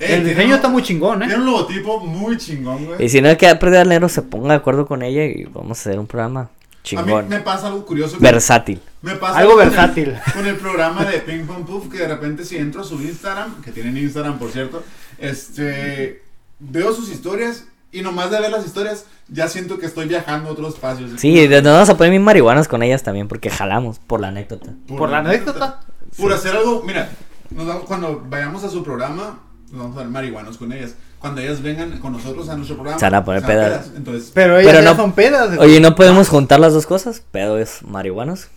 [0.00, 1.36] Eh, El tiene diseño está muy chingón, Tiene ¿eh?
[1.36, 3.04] un logotipo muy chingón, güey.
[3.04, 5.44] Y si no hay que aprender al negro, se ponga de acuerdo con ella y
[5.52, 6.50] vamos a hacer un programa A mí
[6.82, 7.28] chingón.
[7.28, 8.16] me pasa algo curioso.
[8.18, 8.80] que- Versátil.
[9.06, 10.14] Me pasa Algo con el- versátil.
[10.34, 13.62] con el programa de Ping Pong Puff que de repente si entro a su Instagram,
[13.62, 14.82] que tienen Instagram por cierto,
[15.18, 16.22] este
[16.58, 20.52] veo sus historias y nomás de ver las historias ya siento que estoy viajando a
[20.52, 21.12] otros espacios.
[21.20, 24.28] Sí, de- nos vamos a poner bien marihuanas con ellas también porque jalamos por la
[24.28, 24.70] anécdota.
[24.88, 25.80] Por la anécdota.
[26.18, 27.08] Por hacer algo, mira,
[27.50, 29.38] nos vamos, cuando vayamos a su programa,
[29.70, 30.94] nos vamos a ver marihuanos con ellas.
[31.18, 32.98] cuando ellas vengan con nosotros a nuestro programa.
[33.00, 33.90] Se van a poner van pedas.
[33.96, 35.58] Entonces, Pero ellas Pero ya no- son pedas.
[35.58, 37.22] Oye, ¿no podemos juntar las dos cosas?
[37.32, 38.48] Pedo es marihuanos.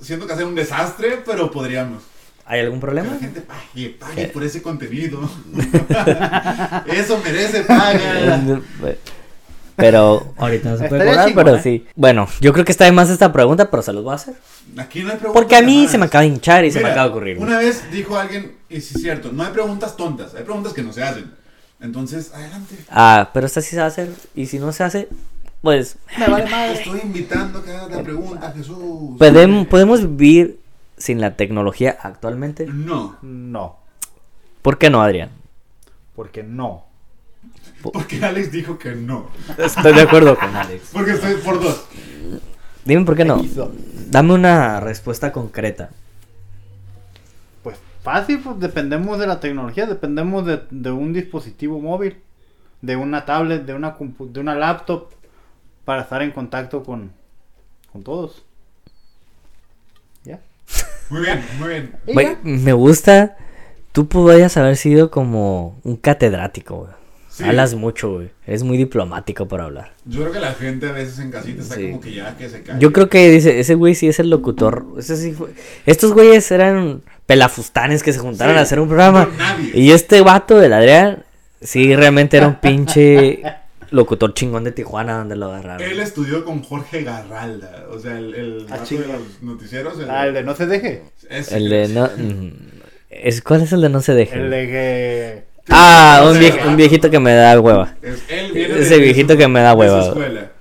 [0.00, 2.02] Siento que hacer un desastre, pero podríamos.
[2.46, 3.12] ¿Hay algún Que problema?
[3.12, 4.28] la gente pague, pague ¿Qué?
[4.28, 5.20] por ese contenido.
[6.86, 8.60] Eso merece paga.
[9.76, 11.60] Pero ahorita no se puede cobrar, pero ¿eh?
[11.60, 11.86] sí.
[11.96, 14.34] Bueno, yo creo que está de más esta pregunta, pero se los voy a hacer.
[14.76, 15.32] Aquí no hay preguntas.
[15.32, 17.38] Porque a mí se me acaba de hinchar y se me acaba de ocurrir.
[17.38, 20.82] Una vez dijo alguien, y sí es cierto, no hay preguntas tontas, hay preguntas que
[20.82, 21.32] no se hacen.
[21.80, 22.76] Entonces, adelante.
[22.88, 24.10] Ah, pero esta sí se va a hacer.
[24.36, 25.08] Y si no se hace,
[25.64, 25.96] pues.
[26.18, 26.72] Me vale madre.
[26.74, 28.76] estoy invitando a que hagas la pregunta, Jesús.
[29.18, 30.60] Podem- ¿Podemos vivir
[30.96, 32.66] sin la tecnología actualmente?
[32.66, 33.78] No, No,
[34.62, 35.30] ¿Por qué no, Adrián?
[36.14, 36.84] porque no.
[37.82, 39.26] porque Alex dijo que no.
[39.58, 40.90] Estoy de acuerdo con Alex.
[40.92, 41.84] Porque estoy por dos.
[42.84, 43.42] Dime por qué no.
[44.10, 45.90] Dame una respuesta concreta.
[47.62, 52.16] Pues fácil, pues dependemos de la tecnología, dependemos de, de un dispositivo móvil,
[52.82, 55.08] de una tablet, de una, compu- de una laptop,
[55.84, 57.12] para estar en contacto con,
[57.92, 58.44] con todos.
[60.24, 60.40] ¿Ya?
[61.10, 62.38] Muy bien, muy bien.
[62.42, 63.36] Me gusta.
[63.92, 66.90] Tú podrías haber sido como un catedrático, güey.
[67.28, 67.44] Sí.
[67.44, 68.30] Hablas mucho, güey.
[68.46, 69.92] Eres muy diplomático para hablar.
[70.04, 71.88] Yo creo que la gente a veces en casita está Sí.
[71.90, 72.78] como que ya que se cae.
[72.78, 74.86] Yo creo que dice, ese güey sí es el locutor.
[74.98, 75.50] Ese sí fue-
[75.84, 78.58] Estos güeyes eran pelafustanes que se juntaron Sí.
[78.60, 79.24] a hacer un programa.
[79.26, 79.70] No, nadie.
[79.74, 81.24] Y este vato, el Adrián,
[81.60, 83.42] sí realmente era un pinche
[83.90, 85.82] locutor chingón de Tijuana donde lo agarraron.
[85.86, 89.98] Él estudió con Jorge Garralda, o sea, el, el Ah, de los noticieros.
[89.98, 91.02] El, Ah, el de no se deje.
[91.30, 92.04] ese El de no.
[92.16, 92.50] mm,
[93.10, 94.36] es, ¿Cuál es el de no se deje?
[94.36, 95.44] El de que...
[95.70, 97.94] Ah, No un, vie- viejito que me da hueva.
[98.02, 100.14] Es- él viene Ese de- de viejito su- que me da hueva.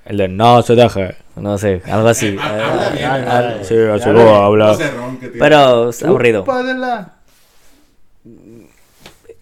[0.06, 1.16] El de no se deje.
[1.36, 2.28] No sé, algo así.
[2.28, 3.66] Eh, ha- habla bien, habla ah, bien.
[3.66, 4.24] sí, así habla.
[4.70, 5.40] No tiene.
[5.40, 6.44] Pero es aburrido.
[6.44, 7.14] Upa de la-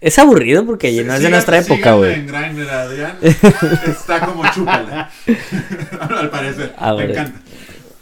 [0.02, 2.14] Es aburrido porque no es de nuestra época, güey.
[2.14, 3.16] en Grindr, Adrián.
[3.22, 5.08] Está como chúpala.
[6.00, 6.74] Al parecer.
[6.76, 7.40] Ah, me encanta.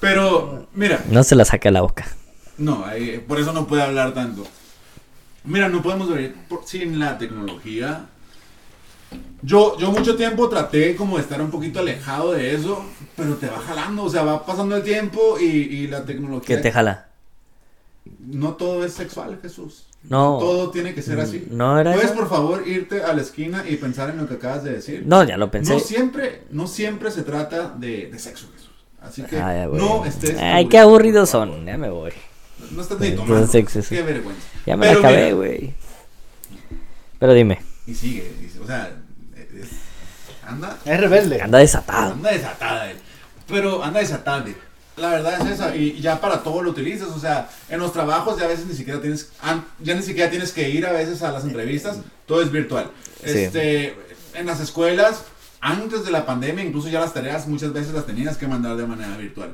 [0.01, 2.07] Pero, mira, No se la saque a la boca.
[2.57, 2.87] no,
[3.29, 4.47] por eso no puede hablar tanto.
[5.45, 6.09] Mira, no podemos
[6.49, 8.07] por- sin la tecnología.
[9.43, 12.83] Yo, yo mucho tiempo traté como de estar un poquito alejado de eso,
[13.17, 16.63] pero te va jalando, o sea, va pasando el tiempo y, y la ¿Qué tecnología...
[16.63, 17.09] te jala?
[18.21, 19.87] No todo es sexual, Jesús.
[20.05, 20.39] No.
[20.39, 21.47] Todo tiene que ser así.
[21.51, 22.19] No era ¿Puedes eso?
[22.19, 25.03] por favor irte a la esquina y pensar en lo que acabas de decir?
[25.07, 25.73] No, ya lo pensé.
[25.75, 28.71] No siempre, no siempre se trata de, de sexo, Jesús.
[29.03, 29.81] Así que Ay, güey.
[29.81, 30.37] no estés.
[30.39, 31.65] Ay, qué aburridos son.
[31.67, 32.13] Ya me voy.
[32.73, 33.47] No estás ni tomando.
[33.47, 33.81] sexo.
[33.89, 34.43] Qué vergüenza.
[34.67, 35.75] Ya me Pero la acabé, güey.
[37.19, 38.91] Pero dime, Y sigue, y- o sea,
[39.37, 39.69] es-
[40.47, 41.41] anda, Es rebelde.
[41.43, 42.13] anda desatado.
[42.15, 42.97] anda desatada él.
[43.47, 44.45] Pero anda desatada.
[45.01, 48.39] La verdad es esa, y ya para todo lo utilizas, o sea, en los trabajos
[48.39, 49.31] ya a veces ni siquiera tienes,
[49.81, 52.91] ya ni siquiera tienes que ir a veces a las entrevistas, todo es virtual.
[53.25, 53.31] Sí.
[53.31, 53.97] Este,
[54.35, 55.25] en las escuelas,
[55.61, 58.87] antes de la pandemia, incluso ya las tareas muchas veces las tenías que mandar de
[58.87, 59.53] manera virtual.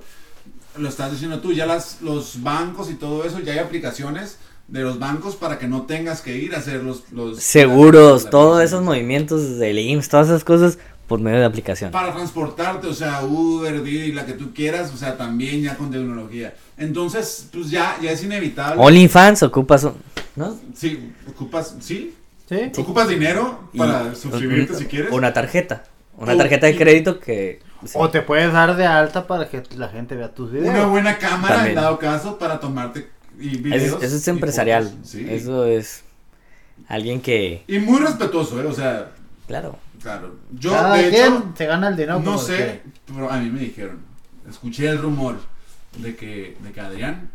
[0.77, 4.81] Lo estás diciendo tú, ya las, los bancos y todo eso, ya hay aplicaciones de
[4.81, 7.11] los bancos para que no tengas que ir a hacer los...
[7.13, 11.91] los Seguros, todos esos movimientos del IMSS, todas esas cosas por medio de aplicación.
[11.93, 15.91] Para transportarte, o sea, Uber, Didi, la que tú quieras, o sea, también ya con
[15.91, 16.55] tecnología.
[16.77, 18.83] Entonces, pues ya, ya es inevitable.
[18.83, 19.87] OnlyFans ocupas.
[20.35, 20.57] ¿No?
[20.75, 22.15] Sí, ocupas, sí,
[22.49, 22.73] ¿Sí?
[22.77, 25.13] ocupas dinero para Y- suscribirte si quieres.
[25.13, 25.85] Una tarjeta.
[26.19, 27.61] Una O- tarjeta de crédito que...
[27.85, 27.93] sí.
[27.95, 30.69] O te puedes dar de alta para que la gente vea tus videos.
[30.75, 31.79] Una buena cámara También.
[31.79, 33.09] en dado caso para tomarte
[33.41, 34.03] y Eso, videos.
[34.03, 34.85] eso es empresarial.
[34.91, 35.27] fotos, sí.
[35.29, 36.03] Eso es
[36.89, 37.63] alguien que...
[37.69, 38.67] Y muy respetuoso, ¿eh?
[38.67, 39.13] O sea,
[39.47, 39.79] Claro.
[40.01, 40.37] Claro.
[40.53, 42.21] Yo, Cada de quien hecho, se gana el dinero.
[42.21, 43.99] no sé, pero a mí me dijeron,
[44.49, 45.37] escuché el rumor
[45.99, 47.31] de que, de que Adrián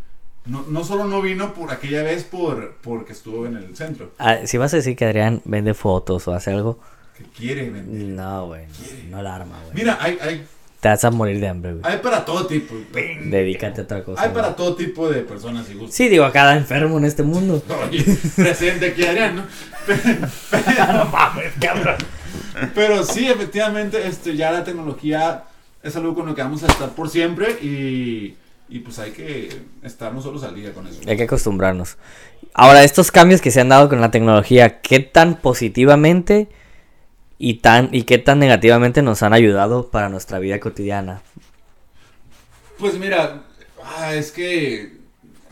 [0.45, 4.37] no, no solo no vino por aquella vez por porque estuvo en el centro, Ah,
[4.45, 6.79] si vas a decir que Adrián vende fotos o hace algo...
[7.17, 8.07] que quiere vender.
[8.15, 8.65] No, güey.
[9.09, 9.75] No la arma, güey.
[9.75, 10.43] Mira, hay, hay,
[10.79, 11.83] Te vas a morir de hambre, güey.
[11.85, 12.73] hay para todo tipo.
[12.91, 14.19] Dedícate a otra cosa.
[14.21, 14.41] Hay güey.
[14.41, 15.93] para todo tipo de personas y gustos.
[15.93, 17.63] Sí, digo, a cada enfermo en este mundo.
[17.87, 18.03] Oye,
[18.35, 19.43] presente aquí Adrián, ¿no?
[20.93, 21.97] no mames, cabrón.
[22.75, 25.45] Pero sí, efectivamente, este, ya la tecnología
[25.83, 28.35] es algo con lo que vamos a estar por siempre y,
[28.69, 29.49] y pues hay que
[29.83, 30.99] estar nosotros al día con eso.
[31.07, 31.97] Hay que acostumbrarnos.
[32.53, 36.49] Ahora, estos cambios que se han dado con la tecnología, ¿qué tan positivamente
[37.37, 41.21] y tan y qué tan negativamente nos han ayudado para nuestra vida cotidiana?
[42.77, 43.43] Pues mira,
[43.83, 44.93] ah, es que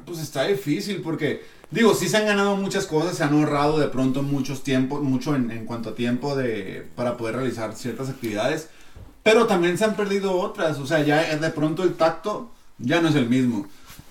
[0.06, 3.88] pues está difícil porque digo, sí se han ganado muchas cosas, se han ahorrado de
[3.88, 8.70] pronto muchos tiempos, mucho en, en cuanto a tiempo de para poder realizar ciertas actividades,
[9.24, 13.10] pero también se han perdido otras, o sea, ya de pronto el tacto ya no
[13.10, 13.68] es el mismo.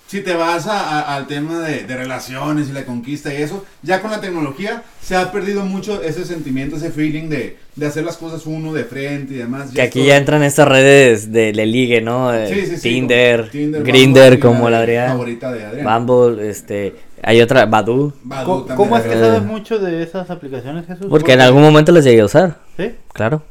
[0.07, 3.63] si te vas a- a- al tema de, de relaciones y la conquista y eso,
[3.83, 8.03] ya con la tecnología se ha perdido mucho ese sentimiento, ese feeling de, de hacer
[8.05, 9.69] las cosas uno de frente y demás.
[9.69, 12.31] Que aquí es ya todo- entran estas redes de, de ligue, ¿no?
[12.47, 16.05] Sí, sí, sí, Tinder, Tinder, Grinder, Bumble, como la la Adrián, Favorita de Adrián.
[16.07, 18.77] Bumble, este, hay otra, Badu, Badoo ¿Cómo, también.
[18.77, 21.07] cómo es que sabes mucho de esas aplicaciones, Jesús?
[21.09, 22.95] porque en algún momento las llegué a usar, ¿Sí?
[23.13, 23.41] claro.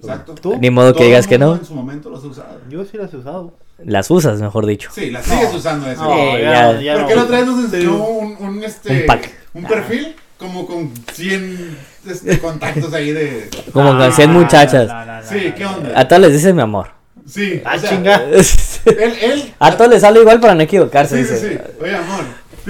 [0.00, 0.34] Exacto.
[0.36, 0.56] ¿Tú?
[0.60, 1.56] Ni modo que digas que no.
[1.56, 2.60] En su momento los ha usado.
[2.70, 3.52] Yo sí las he usado.
[3.84, 4.90] Las usas, mejor dicho.
[4.92, 6.04] Sí, las sigues usando eso.
[6.04, 6.94] No, Sí, ya, ya.
[6.98, 7.20] Porque no.
[7.20, 9.30] la otra vez nos enseñó un, un, este, Un pack.
[9.54, 13.50] un perfil como con 100 este, contactos ahí de...
[13.72, 14.86] Como Ah, con 100 muchachas.
[14.88, 15.92] no, no, no, Sí, ¿qué onda?
[15.98, 16.90] A todos les dices mi amor.
[17.26, 18.22] Sí, Ah, o sea, chinga.
[18.86, 19.52] Él, él...
[19.58, 21.24] A todos les hablo igual para no equivocarse.
[21.24, 21.54] Sí, sí, dice.
[21.56, 21.82] sí.
[21.82, 22.20] Oye, amor,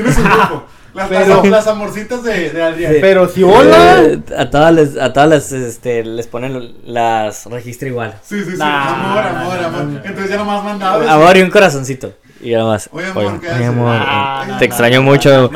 [0.02, 0.64] tienes un grupo.
[0.94, 2.94] Las, Pero- las, las amorcitas de, de Adrián.
[3.00, 4.00] Pero si hola.
[4.02, 8.14] Eh, a todas les, a todas les, este, les ponen las registra igual.
[8.26, 8.56] Sí, sí, sí.
[8.56, 9.84] Nah, amor, amor, amor.
[9.84, 10.04] no, no.
[10.04, 11.12] Entonces ya nomás mandaba.
[11.12, 12.14] Amor y un corazoncito.
[12.40, 12.88] Y nada más.
[12.90, 13.66] Oye, amor, ¿qué haces?
[13.66, 15.50] amor, Ah, eh, te no, extraño no, mucho.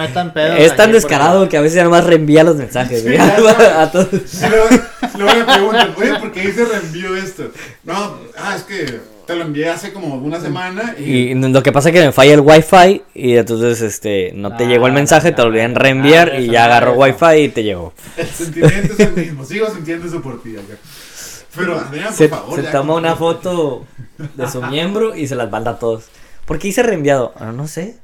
[0.59, 3.03] es tan descarado que a veces ya nomás reenvía los mensajes.
[3.03, 4.09] Sí, a todos.
[4.27, 4.67] Sí, luego,
[5.19, 7.45] luego le preguntan, oye, ¿por qué dice reenvío esto?
[7.85, 11.31] No, ah, es que te lo envié hace como una semana y...
[11.31, 14.65] Y lo que pasa es que me falla el wifi y entonces este no te
[14.65, 17.49] Ah, llegó el mensaje, te lo olvidé reenviar ah, y ya no, agarró wifi y
[17.49, 17.93] te llegó.
[18.17, 20.75] El sentimiento es el mismo, sigo sintiendo eso por ti acá.
[21.55, 22.57] Pero Adrián, por Se, favor.
[22.57, 23.85] se ya toma una foto
[24.37, 26.05] de su miembro y se las manda a todos.
[26.47, 27.33] ¿Por qué hice reenviado?
[27.37, 27.97] Ah, no sé.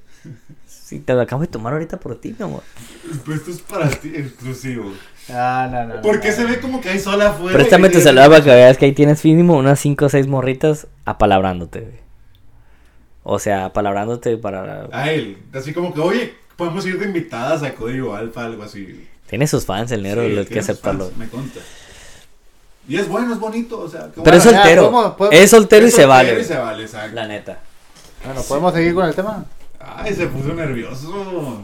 [0.67, 2.63] Si te lo acabo de tomar ahorita por ti, mi amor.
[3.25, 4.93] Pues esto es para ti, exclusivo.
[5.31, 6.03] Ah, no, no.
[6.03, 6.35] ¿Por qué no.
[6.37, 7.57] se ve como que hay sola afuera?
[7.57, 10.87] Préstame tu celular para que veas que ahí tienes mínimo unas 5 o 6 morritas
[11.05, 11.99] apalabrándote, güey.
[13.25, 14.89] O sea, apalabrándote para...
[14.91, 19.07] A él, así como que, oye, podemos ir de invitadas a Código Alfa, algo así.
[19.29, 21.05] Tiene sus fans el negro, Sí, lo hay que aceptarlo.
[21.07, 21.61] fans, Me consta.
[22.89, 24.09] Y es bueno, es bonito, o sea.
[24.25, 24.87] Pero es ya, soltero.
[24.91, 25.15] ¿cómo?
[25.15, 26.41] ¿Podemos- Es soltero y Es se soltero vale.
[26.41, 27.15] y se vale, exacto.
[27.15, 27.59] La neta.
[28.25, 29.45] Bueno, ¿podemos seguir con el tema?
[29.79, 31.63] Ay, se puso nervioso.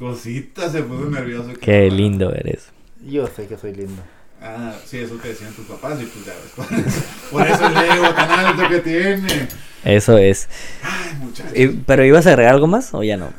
[0.00, 1.52] Cosita, se puso nervioso.
[1.60, 2.70] Qué lindo eres.
[3.06, 4.02] Yo sé que soy lindo.
[4.42, 6.52] Ah, sí, eso te decían tus papás y pues ya ves.
[6.56, 9.48] Por eso, por eso el ego tan alto que tiene.
[9.84, 10.48] Eso es.
[10.82, 11.52] Ay, muchachos.
[11.86, 13.30] ¿Pero ibas a agregar algo más o ya no?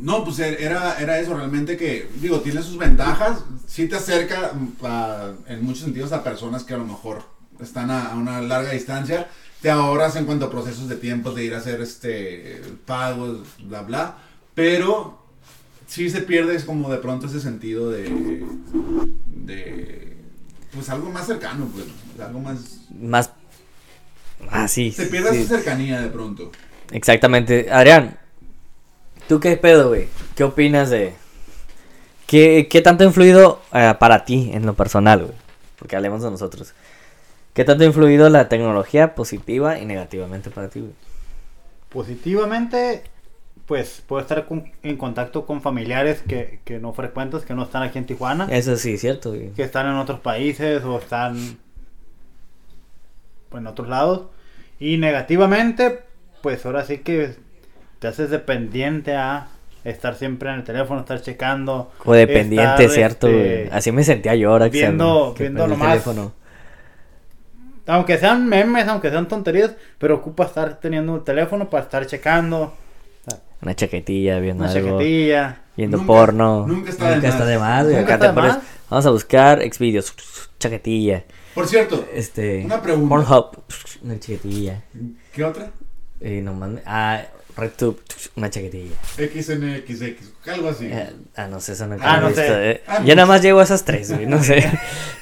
[0.00, 4.84] No, pues era, era eso realmente que, digo, tiene sus ventajas, sí te acerca mm,
[4.84, 7.22] a- en muchos sentidos a personas que a lo mejor
[7.60, 9.28] están a, a una larga distancia,
[9.62, 13.82] te ahorras en cuanto a procesos de tiempo de ir a hacer este pagos, bla,
[13.82, 14.16] bla,
[14.54, 15.25] pero
[15.86, 18.44] sí se pierde es como de pronto ese sentido de,
[19.34, 20.16] de,
[20.74, 21.86] pues algo más cercano, pues,
[22.20, 23.32] algo más, Más...
[24.50, 24.92] Ah, sí.
[24.92, 25.38] se pierde sí.
[25.38, 26.52] esa cercanía de pronto.
[26.90, 27.68] Exactamente.
[27.70, 28.18] Adrián,
[29.28, 30.08] ¿tú qué pedo, güey?
[30.34, 31.14] ¿Qué opinas de...
[32.26, 35.34] ¿Qué, qué tanto ha influido eh, para ti en lo personal, güey?
[35.78, 36.74] Porque hablemos de nosotros.
[37.54, 40.92] ¿Qué tanto ha influido la tecnología positiva y negativamente para ti, güey?
[41.88, 43.04] Positivamente,
[43.66, 47.82] pues puedo estar con- en contacto con familiares que, que no frecuentas, que no están
[47.82, 49.50] aquí en Tijuana, Eso sí, cierto, güey.
[49.50, 51.58] que están en otros países o están
[53.48, 54.26] pues, en otros lados.
[54.78, 56.00] Y negativamente,
[56.42, 57.34] pues ahora sí que
[57.98, 59.48] te haces dependiente a
[59.84, 61.90] estar siempre en el teléfono, estar checando.
[61.98, 63.68] Codependiente, estar, cierto, este.
[63.72, 65.88] Así me sentía yo ahora viendo- que viendo nomás.
[65.90, 66.32] teléfono.
[67.88, 72.74] Aunque sean memes, aunque sean tonterías, pero ocupa estar teniendo el teléfono para estar checando
[73.62, 74.90] Una chaquetilla, viendo una algo.
[74.98, 75.62] chaquetilla.
[75.76, 76.66] Viendo Nunca- porno.
[76.66, 77.46] nunca está de más.
[77.46, 77.96] de más, güey.
[77.96, 78.64] Nunca Acá te está de pones, más.
[78.90, 80.14] vamos a buscar Xvideos,
[80.58, 81.24] chaquetilla.
[81.54, 82.64] Por cierto, Este.
[82.64, 83.08] Una pregunta.
[83.08, 83.62] Pornhub,
[84.02, 84.82] una chaquetilla.
[85.32, 85.70] ¿qué otra?
[86.20, 86.70] Y nomás.
[86.70, 87.22] me- Ah,
[87.56, 87.98] RedTube,
[88.36, 88.94] una chaquetilla.
[89.16, 90.86] XNXX, algo así.
[90.92, 92.70] Eh, ah, no sé, eso no Ah, no visto, sé.
[92.70, 92.82] eh.
[92.86, 94.62] Ah, Yo no nada más llego a esas tres, güey, no sé.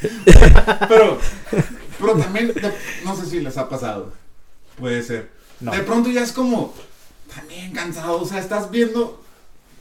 [0.88, 1.18] Pero,
[2.00, 2.52] pero también,
[3.04, 4.12] no sé si les ha pasado.
[4.78, 5.30] Puede ser.
[5.60, 5.70] No.
[5.72, 6.74] De pronto ya es como,
[7.35, 8.20] también cansado.
[8.20, 9.23] O sea, estás viendo,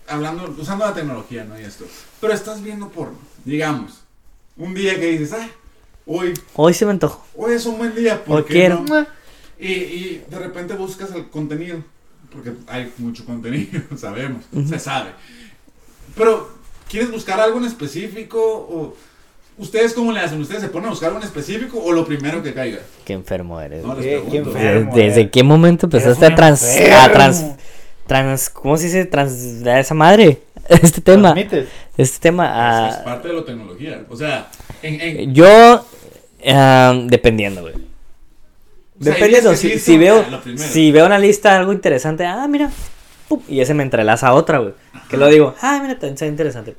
[0.07, 1.59] hablando, usando la tecnología, ¿no?
[1.59, 1.85] Y esto.
[2.21, 3.17] Pero estás viendo porno.
[3.45, 3.99] Digamos,
[4.57, 5.49] un día que dices, ah,
[6.05, 7.25] hoy, Hoy se me antojó.
[7.35, 8.23] hoy es un buen día.
[8.23, 8.81] ¿por Hoy qué quiero.
[8.87, 9.05] no?
[9.59, 11.83] Y, y de repente buscas el contenido.
[12.31, 15.11] Porque hay mucho contenido, sabemos, se sabe.
[16.15, 16.49] Pero,
[16.89, 18.39] ¿quieres buscar algo en específico?
[18.41, 18.95] ¿O
[19.57, 20.41] ustedes cómo le hacen?
[20.41, 22.79] ¿Ustedes se ponen a buscar en específico o lo primero que caiga?
[23.05, 23.83] Qué enfermo eres.
[23.85, 24.49] No, Qué- qué pregunto.
[24.57, 24.95] enfermo.
[24.95, 27.45] ¿Desde, qué momento empezaste a trans, un a trans,
[28.07, 29.05] trans, ¿cómo se dice?
[29.05, 31.67] Trans, a esa madre, este tema, Transmites.
[31.97, 34.03] este tema, a- Es parte de la tecnología.
[34.09, 34.49] O sea,
[34.81, 35.85] en, en- yo,
[37.07, 37.73] dependiendo, güey.
[37.75, 40.23] O sea, Dependiendo, si, veo,
[40.55, 42.69] si veo una lista algo interesante, ah, mira,
[43.27, 44.73] pum, y ese me entrelaza a otra, güey.
[45.09, 46.75] Que lo digo, ah, mira, está interesante.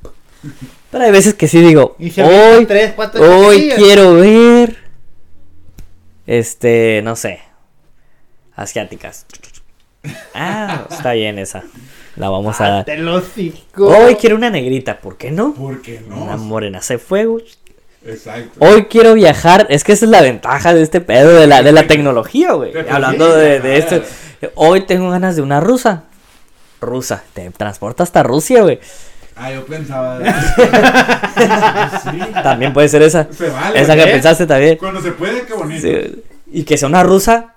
[0.90, 3.78] Pero hay veces que sí digo, Y hoy, avientan tres, cuatro hoy chaquetillas.
[3.78, 4.76] quiero ver,
[6.26, 7.40] este, no sé,
[8.54, 9.26] asiáticas.
[10.34, 11.64] Ah, está bien esa.
[12.16, 12.98] La vamos a dar.
[12.98, 13.86] Lo hocico.
[13.88, 15.54] Hoy quiero una negrita, ¿por qué no?
[15.54, 16.22] ¿Por qué no?
[16.24, 17.38] Una morena hace fuego.
[18.06, 18.58] Exacto.
[18.60, 19.66] Hoy quiero viajar.
[19.70, 22.72] Es que esa es la ventaja de este pedo de la, de la tecnología, güey.
[22.72, 24.02] Te Hablando de, de esto.
[24.54, 26.04] Hoy tengo ganas de una rusa.
[26.80, 27.24] Rusa.
[27.32, 28.78] Te transporta hasta Rusia, güey.
[29.36, 30.18] Ah, yo pensaba.
[32.04, 33.26] sí, También puede ser esa.
[33.32, 33.80] se vale.
[33.80, 34.06] Esa que ¿eh?
[34.12, 34.76] pensaste también.
[34.78, 35.80] Cuando se puede, qué bonito.
[35.86, 36.22] Sí.
[36.52, 37.50] Y que sea una rusa.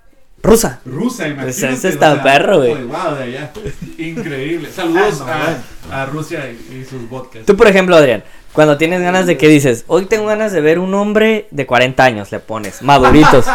[0.44, 0.80] Rusa.
[0.86, 1.74] Rusia, imagínate.
[1.74, 2.84] ese está perro, güey.
[2.84, 3.52] Wow, de allá.
[3.98, 4.70] Increíble.
[4.74, 5.56] Saludos Ah,
[5.90, 7.44] no, a, a Rusia y, y sus vodkas.
[7.46, 10.80] Tú, por ejemplo, Adrián, cuando tienes ganas de que dices, hoy tengo ganas de ver
[10.80, 13.46] un hombre de 40 años, le pones, maduritos,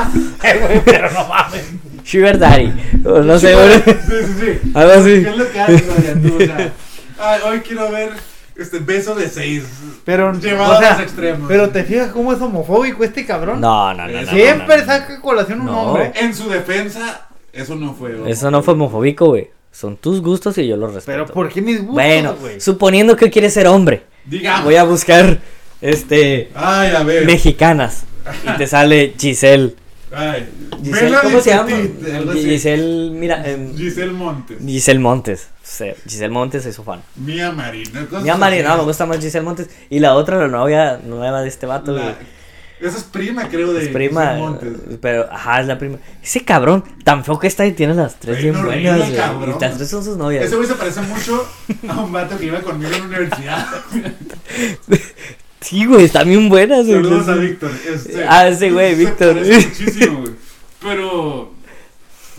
[0.84, 1.64] Pero no mames.
[2.04, 2.72] Sugar Daddy,
[3.04, 3.72] o no sé, güey.
[3.74, 4.70] Sí, sí, sí.
[4.74, 5.22] Algo así.
[5.22, 6.34] ¿Qué es lo que haces, Adrián, tú?
[6.36, 6.72] O sea,
[7.22, 8.10] ay, hoy quiero ver
[8.56, 9.64] este beso de seis.
[10.04, 11.48] Pero, Llevado o a los extremos.
[11.48, 13.60] Pero te fijas cómo es homofóbico este cabrón.
[13.60, 14.30] No, no, no, no.
[14.30, 14.86] Siempre no, no.
[14.86, 16.12] saca colación un hombre.
[16.14, 18.16] En su defensa, eso no fue.
[18.30, 19.50] Eso no fue homofóbico, güey.
[19.70, 21.24] Son tus gustos y yo los respeto.
[21.24, 24.64] Pero ¿por qué mis gustos, Bueno, suponiendo que quieres ser hombre, Digamos.
[24.64, 25.38] voy a buscar,
[25.80, 27.24] este, Ay, a ver.
[27.24, 28.04] mexicanas.
[28.46, 29.74] Y te sale Giselle.
[30.14, 30.46] Ay.
[30.84, 31.70] Giselle ¿Cómo se llama?
[32.34, 34.58] Giselle, mira, em, Giselle Montes.
[34.64, 35.48] Giselle Montes.
[36.06, 37.02] Giselle Montes soy su fan.
[37.16, 38.06] Mía Marina.
[38.22, 39.68] Mía Marina, no, me gusta más Giselle Montes.
[39.90, 42.14] Y la otra, la novia nueva de este vato, La- güey.
[42.80, 44.34] Esa es prima, creo, de Es prima.
[44.34, 44.72] Montes.
[45.00, 45.98] Pero, ajá, es la prima.
[46.20, 49.16] Ese cabrón, tan feo que está y tiene las tres Bien horrible, buenas, güey.
[49.20, 49.56] cabrón.
[49.56, 50.44] Y las tres son sus novias.
[50.46, 51.46] Ese güey se parece mucho
[51.88, 53.66] a un vato que iba conmigo en la universidad.
[55.60, 56.96] Sí, güey, están bien buenas, güey.
[57.04, 57.70] Saludos a Víctor.
[57.88, 59.36] Este, Ah, ese güey, Víctor.
[59.36, 60.32] muchísimo, güey.
[60.80, 61.52] Pero,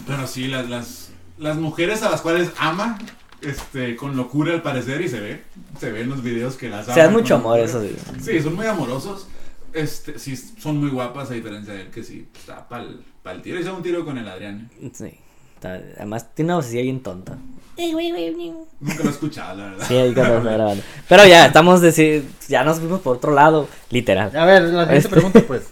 [0.05, 2.97] pero sí, las, las, las mujeres a las cuales ama,
[3.43, 5.43] este, con locura al parecer, y se ve,
[5.79, 7.65] se ve en los videos que las O sea, es mucho amor locura.
[7.65, 8.21] eso, sí.
[8.21, 9.27] Sí, son muy amorosos.
[9.73, 13.59] Este, sí, son muy guapas, a diferencia de él, que sí, está pa'l, pa'l tiro.
[13.59, 14.69] Hizo un tiro con el Adrián.
[14.81, 14.91] ¿eh?
[14.93, 15.17] Sí.
[15.55, 17.37] Está- Además, tiene una vocecilla bien tonta.
[17.75, 19.85] Nunca lo he escuchado, la verdad.
[19.87, 20.83] Sí, ahí cuando está grabando.
[21.09, 24.35] Pero ya, estamos decir, ya nos fuimos por otro lado, literal.
[24.35, 25.63] A ver, la siguiente Este- pregunta, pues.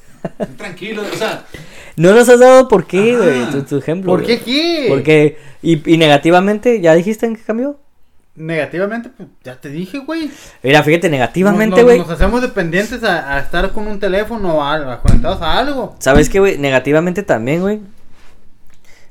[0.57, 1.45] Tranquilo, o sea,
[1.95, 4.11] No nos has dado por qué, güey, tu, tu ejemplo.
[4.11, 4.45] ¿Por qué güey.
[4.45, 4.85] qué?
[4.89, 7.77] Porque, y, y negativamente, ¿ya dijiste en qué cambió?
[8.33, 10.31] Negativamente, pues ya te dije, güey.
[10.63, 11.97] Mira, fíjate, negativamente, güey.
[11.99, 15.95] Nos, nos hacemos dependientes a, a estar con un teléfono o a, conectados a algo.
[15.99, 16.57] ¿Sabes qué, güey?
[16.57, 17.81] Negativamente también, güey.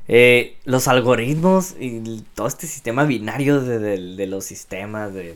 [0.07, 5.35] Eh, los algoritmos y todo este sistema binario de, de- de los sistemas, de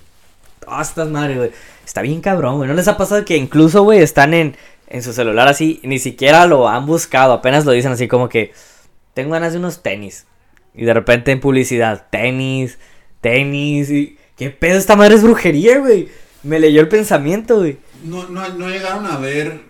[0.59, 1.51] todas estas madres, güey.
[1.85, 2.67] Está bien cabrón, güey.
[2.67, 4.55] ¿No les ha pasado que incluso, güey, están en,
[4.87, 8.53] en su celular así, ni siquiera lo han buscado, apenas lo dicen así como que
[9.13, 10.25] tengo ganas de unos tenis.
[10.73, 12.77] Y de repente en publicidad, tenis,
[13.21, 14.17] tenis, y...
[14.37, 14.77] ¿Qué pedo?
[14.77, 16.09] Esta madre es brujería, güey.
[16.43, 17.77] Me leyó el pensamiento, güey.
[18.03, 19.61] no, no, no llegaron a ver,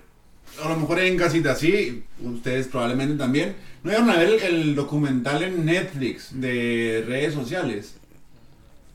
[0.64, 4.76] a lo mejor en casita así, ustedes probablemente también, no llegaron a ver el, el
[4.76, 7.96] documental en Netflix de redes sociales.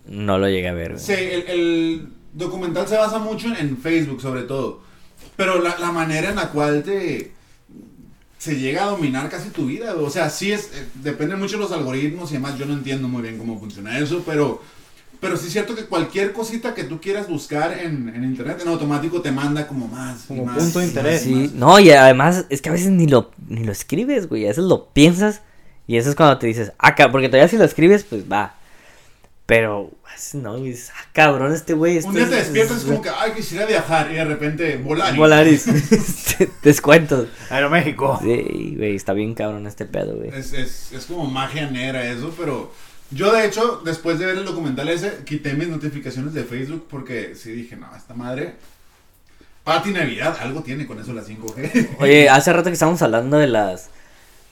[0.06, 1.04] No lo llegué a ver, güey.
[1.04, 4.83] Sí, el, el documental se basa mucho en, en Facebook sobre todo,
[5.40, 7.33] pero la, la manera en la cual te
[8.38, 11.62] se llega a dominar casi tu vida, o sea, sí es, eh, depende mucho de
[11.62, 14.62] los algoritmos y demás, yo no entiendo muy bien cómo funciona eso, pero...
[15.20, 18.68] Pero sí es cierto que cualquier cosita que tú quieras buscar en, en internet, en
[18.68, 20.24] automático te manda como más.
[20.24, 21.26] y Como más, punto de interés.
[21.26, 21.53] más, Sí, más.
[21.53, 24.44] no, y además es que a veces ni lo, ni lo escribes, güey.
[24.46, 25.42] A veces lo piensas
[25.87, 28.55] y eso es cuando te dices, ah, ca- porque todavía si lo escribes, pues va.
[29.50, 29.90] Pero,
[30.34, 31.98] no, y dices, ah, cabrón, este güey.
[31.98, 34.76] Un este día te es- despiertas es- como que, ay, quisiera viajar y de repente
[34.76, 35.16] volar.
[35.16, 35.66] Volaris.
[36.62, 37.26] Descuentos.
[37.50, 38.16] Aeroméxico.
[38.22, 40.30] Sí, güey, está bien cabrón este pedo, güey.
[40.32, 42.72] Es, es, es como magia negra eso, pero
[43.10, 47.34] yo de hecho, después de ver el documental ese, quité mis notificaciones de Facebook porque
[47.34, 48.54] sí dije, no, esta madre...
[49.64, 51.96] Pati Navidad, algo tiene con eso la 5G.
[51.98, 53.90] Oye, hace rato que estábamos hablando de las.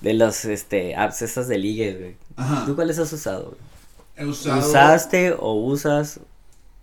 [0.01, 2.17] De las este, apps estas de ligues, güey.
[2.37, 2.65] Ajá.
[2.67, 3.69] ¿Tú cuáles has usado, güey?
[4.19, 4.59] He usado...
[4.69, 6.21] ¿Usaste o usas?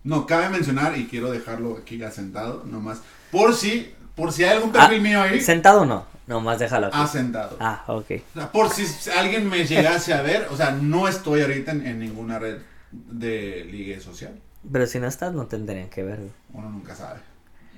[0.04, 3.00] No, cabe mencionar, y quiero dejarlo aquí asentado, nomás,
[3.32, 6.06] por si, por si hay algún Ah, perfil mío ahí, ¿Sentado o no?
[6.26, 6.96] Nomás déjalo aquí.
[6.98, 7.56] asentado.
[7.60, 8.10] Ah, ok.
[8.34, 11.86] O sea, por si alguien me llegase a ver, o sea, no estoy ahorita en,
[11.86, 12.58] en ninguna red
[12.92, 14.32] de ligue social.
[14.72, 16.30] Pero si no estás, no tendrían que ver, güey.
[16.52, 17.20] Uno nunca sabe.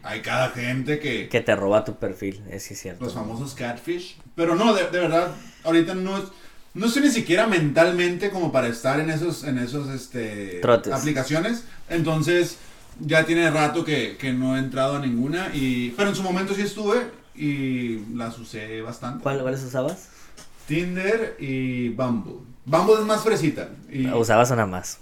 [0.02, 1.28] Hay cada gente que...
[1.28, 3.04] Que te roba tu perfil, es sí cierto.
[3.04, 4.18] Los famosos catfish.
[4.34, 5.28] Pero no, de, de verdad,
[5.64, 6.28] ahorita no, es-
[6.74, 10.92] no estoy ni siquiera mentalmente como para estar en esos, en esos este, Trotes.
[10.92, 11.64] aplicaciones.
[11.88, 12.56] Entonces,
[13.00, 15.50] ya tiene rato que, que no he entrado a ninguna.
[15.54, 19.22] Y, pero en su momento sí estuve y las usé bastante.
[19.22, 20.08] ¿Cuál- ¿Cuáles usabas?
[20.66, 22.34] Tinder y Bumble.
[22.64, 23.68] Bumble es más fresita.
[23.90, 24.98] Y Usabas una más.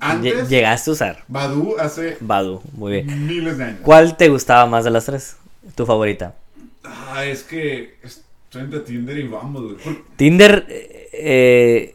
[0.00, 1.24] Antes, Llegaste a usar.
[1.28, 3.26] Badu hace Badu, muy bien.
[3.26, 3.80] miles de años.
[3.82, 5.36] ¿Cuál te gustaba más de las tres?
[5.74, 6.34] Tu favorita.
[6.82, 7.98] Ah, es que
[8.50, 9.76] estoy entre Tinder y Bumble.
[9.82, 9.98] güey.
[10.16, 10.66] Tinder,
[11.12, 11.94] eh,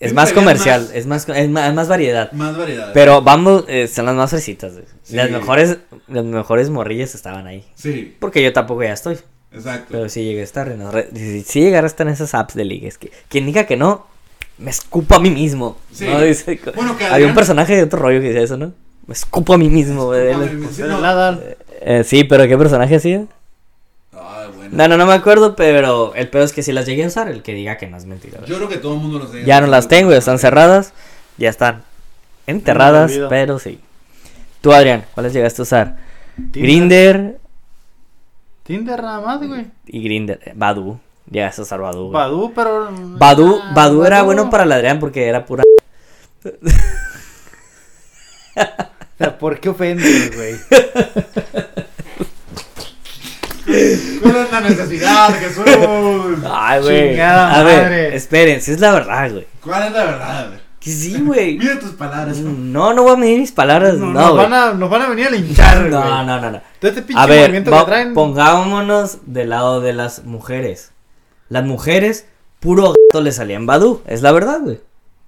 [0.00, 2.32] Es Tinder más comercial, más- es más, es más, más variedad.
[2.32, 2.90] Más variedad.
[2.92, 4.84] Pero Bumble eh, son las más fresitas, güey.
[5.04, 5.14] Sí.
[5.14, 7.64] Las mejores, las mejores morrillas estaban ahí.
[7.76, 9.18] Sí, Porque yo tampoco ya estoy.
[9.52, 9.86] exacto.
[9.92, 12.54] Pero sí llegué a estar en re- Si, si llegara a estar en esas apps
[12.54, 12.98] de ligues.
[12.98, 14.06] Que, quien diga que no,
[14.58, 15.78] me escupo a mí mismo.
[15.92, 16.06] Sí.
[16.06, 16.20] ¿no?
[16.20, 18.72] Dice- Bueno, que Había un personaje de otro rollo que decía eso, ¿no?
[19.06, 20.28] Me escupo a mí mismo, güey.
[21.80, 23.26] Eh, sí, pero ¿qué personaje hacía?
[24.70, 27.28] No, no, no me acuerdo, pero el peor es que si las llegué a usar,
[27.28, 28.38] el que diga que no es mentira.
[28.46, 29.44] Yo creo que todo el mundo sabe.
[29.44, 30.92] Ya no las tengo, ya están cerradas,
[31.36, 31.82] ya están
[32.46, 33.80] enterradas, pero sí.
[34.60, 35.96] Tú, Adrián, ¿cuáles llegaste a usar?
[36.52, 36.62] Tinder.
[36.62, 37.38] Grinder
[38.64, 39.66] Tinder nada más, güey.
[39.86, 40.98] y Grinder, Badu.
[41.30, 42.10] Llegaste a usar Badu.
[42.10, 42.88] Badu, pero.
[42.92, 45.62] Badu, Ah, Badu era bueno para el Adrián porque era pura.
[48.56, 50.54] O sea, ¿por qué ofendes, güey?
[54.22, 55.64] ¿Cuál es la necesidad, Jesús?
[56.50, 57.10] Ay, güey.
[57.10, 58.16] Chingada A ver, madre.
[58.16, 59.46] esperen, si es la verdad, güey.
[59.62, 60.50] ¿Cuál es la verdad?
[60.80, 61.58] Que sí, güey.
[61.58, 62.36] Mira tus palabras.
[62.38, 64.42] No, no voy a medir mis palabras, No, no, nos, güey.
[64.44, 65.90] van a, nos van a venir a linchar, güey.
[65.90, 66.60] No, no, no, no.
[66.80, 68.14] Todo este pinche A ver, movimiento va- que traen.
[68.14, 70.92] pongámonos del lado de las mujeres.
[71.48, 72.26] Las mujeres,
[72.60, 74.80] puro gato le salían Badu, es la verdad, güey.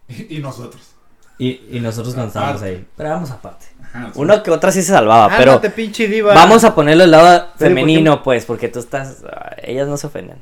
[0.09, 0.83] Y, y nosotros.
[1.39, 2.87] Y, y nosotros cuando estábamos ahí.
[2.97, 3.67] Pero vamos aparte.
[3.93, 4.21] Ajá, sí.
[4.21, 6.33] Uno que otra sí se salvaba, pero Ándate, pinche diva.
[6.35, 9.19] vamos a ponerlo del lado ¿por femenino, pues, porque tú estás.
[9.63, 10.39] Ellas no se ofenden.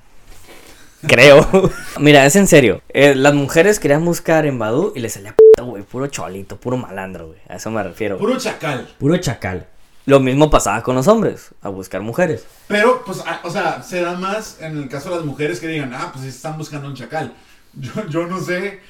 [1.06, 1.46] Creo.
[1.98, 2.82] Mira, es en serio.
[2.88, 6.76] eh, las mujeres querían buscar en Badu y les salía puto, güey, puro cholito, puro
[6.76, 7.38] malandro, güey.
[7.48, 8.18] A eso me refiero.
[8.18, 8.88] Puro chacal.
[8.98, 9.66] Puro chacal.
[10.06, 12.46] Lo mismo pasaba con los hombres, a buscar mujeres.
[12.66, 15.92] Pero, pues, o sea, se da más en el caso de las mujeres que digan,
[15.94, 17.32] ah, pues están buscando un chacal.
[17.74, 18.80] Yo, yo no sé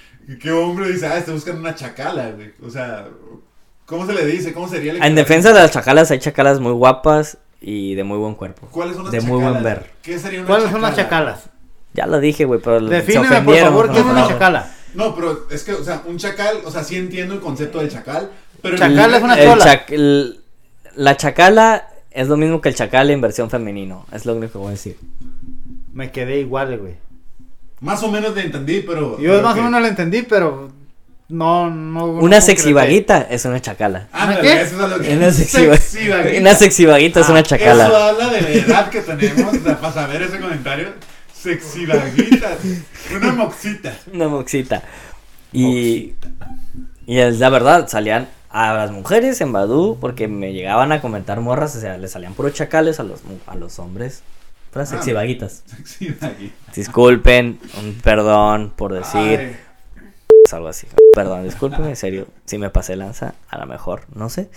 [0.40, 2.52] qué hombre dice, ah, está buscando una chacala, güey.
[2.64, 3.08] O sea,
[3.88, 4.52] ¿cómo se le dice?
[4.52, 8.18] ¿Cómo sería el En defensa de las chacalas, hay chacalas muy guapas y de muy
[8.18, 8.68] buen cuerpo.
[8.70, 9.40] ¿Cuáles son las de chacalas?
[9.42, 9.90] muy buen ver.
[10.02, 11.50] ¿Qué sería una ¿Cuáles son las chacalas?
[11.94, 13.68] Ya lo dije, güey, pero se Defíneme, por ofendieron.
[13.70, 14.72] favor, ¿qué es por una chacala?
[14.94, 17.90] No, pero es que, o sea, un chacal, o sea, sí entiendo el concepto del
[17.90, 18.30] chacal,
[18.62, 18.76] pero...
[18.76, 19.64] Chacal es una El chola.
[19.64, 20.40] chac- el-
[20.94, 24.06] la chacala es lo mismo que el chacal en versión femenino.
[24.12, 24.96] Es lo único que voy a decir.
[25.92, 26.94] Me quedé igual, güey.
[27.80, 29.18] Más o menos le entendí, pero...
[29.20, 30.68] Yo pero más que- o menos lo entendí, pero.
[31.28, 32.06] No, no.
[32.06, 34.08] Una no sexy vaguita es una chacala.
[34.12, 34.62] Ándale, ¿Qué?
[34.62, 35.14] eso es lo que...
[35.16, 36.40] Una sexy, Sexy vaguita.
[36.40, 37.84] una sexy vaguita es Ah, una Eso chacala.
[38.08, 40.88] habla de la edad que tenemos, o sea, para saber ese comentario.
[41.34, 42.56] Sexy vaguita.
[43.14, 43.94] Una moxita.
[44.12, 44.82] Una moxita.
[45.52, 46.14] Y,
[47.06, 51.40] y es la verdad, salían a las mujeres en Badu porque me llegaban a comentar
[51.40, 54.22] morras, o sea, le salían puros chacales a los, a los hombres.
[54.72, 54.96] Puras Ah.
[54.96, 55.62] sexy vaguitas.
[55.66, 56.54] Sexy vaguita.
[56.74, 59.56] Disculpen, un perdón por decir Ay,
[60.54, 60.86] algo así.
[61.14, 62.26] Perdón, discúlpenme, en serio.
[62.44, 64.48] Si me pasé lanza, a lo mejor, no sé.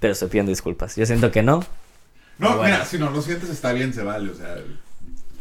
[0.00, 0.96] Pero estoy pidiendo disculpas.
[0.96, 1.64] Yo siento que no.
[2.38, 2.62] No, Bueno.
[2.64, 4.56] mira, si no lo sientes está bien, se vale, o sea...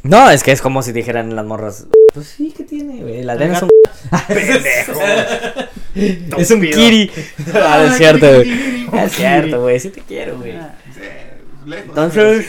[0.04, 1.88] No, es que es como si dijeran las morras.
[2.14, 3.24] Pues sí, ¿qué tiene, güey?
[3.24, 3.70] La Adriana es un.
[4.28, 5.00] Pendejo.
[6.38, 7.12] es un kiri.
[7.54, 8.44] Ah, es Ay, cierto, güey.
[8.44, 8.90] kiri.
[9.00, 9.80] Es cierto, güey.
[9.80, 10.54] Sí te quiero, güey.
[11.66, 12.46] Entonces.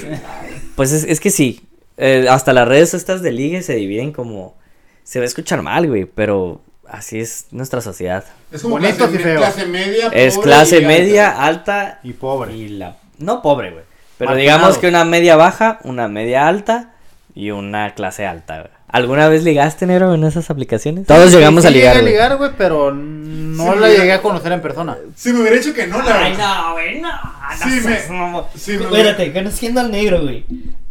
[0.74, 1.66] Pues es, es que sí.
[1.96, 4.56] eh, hasta las redes estas de ligue se dividen como.
[5.02, 6.04] Se va a escuchar mal, güey.
[6.04, 6.60] Pero
[6.90, 8.24] así es nuestra sociedad.
[8.52, 10.88] Es como Bonitos clase, y clase media, Es pobre clase y alta.
[10.88, 12.54] media, alta Y pobre.
[12.54, 12.96] y la.
[13.18, 13.84] No pobre, güey.
[14.18, 14.58] Pero Marginado.
[14.58, 16.92] digamos que una media baja, una media alta
[17.34, 18.70] y una clase alta, güey.
[18.88, 21.06] ¿Alguna vez ligaste, Nero, en esas aplicaciones?
[21.06, 22.14] Todos llegamos sí a ligar, llegué güey.
[22.14, 24.96] a ligar, güey, pero no Sí, la llegué a conocer en persona.
[25.16, 27.08] Si me hubiera dicho que no, la Ay, no, güey, no.
[27.10, 28.44] no Sí, seas me- mamón.
[28.54, 30.44] sí, me- Espérate, conociendo al negro, güey.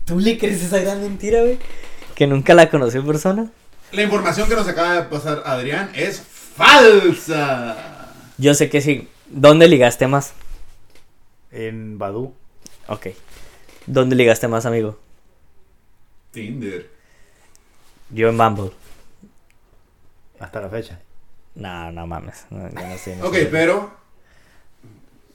[0.04, 1.58] ¿Tú le crees esa gran mentira, güey?
[2.14, 3.48] Que nunca la conoció en persona.
[3.92, 8.12] La información que nos acaba de pasar Adrián es falsa.
[8.38, 9.08] Yo sé que sí.
[9.28, 10.34] ¿Dónde ligaste más?
[11.52, 12.34] En Badu.
[12.88, 13.08] Ok.
[13.88, 15.00] ¿Dónde ligaste más, amigo?
[16.32, 16.90] Tinder.
[18.10, 18.72] Yo en Bumble.
[20.40, 21.00] Hasta la fecha.
[21.56, 22.46] No, no mames.
[22.50, 23.46] No, yo no sé, no Ok, sé.
[23.46, 23.92] pero.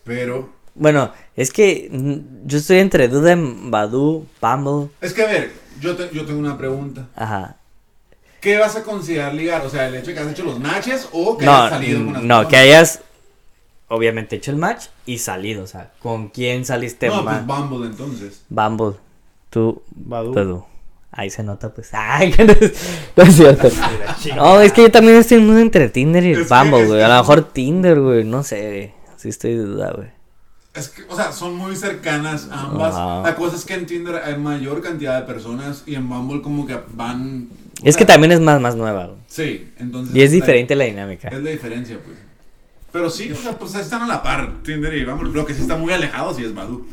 [0.04, 0.50] Pero.
[0.74, 1.88] Bueno, es que
[2.44, 4.90] yo estoy entre duda en Badu, Bumble.
[5.00, 7.08] Es que a ver, yo, te- yo tengo una pregunta.
[7.16, 7.56] Ajá.
[8.40, 9.64] ¿Qué vas a considerar ligar?
[9.66, 12.04] O sea, el hecho de que has hecho los matches o que No, hayas salido
[12.12, 13.00] con no, que hayas
[13.88, 15.64] obviamente hecho el match y salido.
[15.64, 17.42] O sea, ¿con quién saliste No, más?
[17.44, 18.42] pues Bumble entonces.
[18.48, 18.96] Bumble.
[19.50, 20.32] Tú, Badu.
[20.32, 20.64] Badu.
[21.12, 21.90] Ahí se nota, pues.
[21.92, 22.72] Ay, que no es,
[23.16, 23.68] no es cierto.
[24.36, 26.98] No, es que yo también estoy muy entre Tinder y Es que- Bumble, es güey.
[27.00, 28.24] que- A lo mejor Tinder, güey.
[28.24, 28.94] No sé.
[29.16, 30.08] Sí estoy de duda, güey.
[30.72, 32.94] Es que, o sea, son muy cercanas ambas.
[32.94, 33.22] Ajá.
[33.22, 36.64] La cosa es que en Tinder hay mayor cantidad de personas y en Bumble como
[36.64, 37.48] que van...
[37.82, 39.18] Es que también es más, más nueva, güey.
[39.26, 40.14] Sí, entonces...
[40.14, 41.28] Y es diferente la dinámica.
[41.28, 42.16] Es la diferencia, pues.
[42.92, 45.32] Pero sí, o sea, pues están a la par, Tinder y Bumble.
[45.32, 46.86] Lo que sí está muy alejado sí es Badu.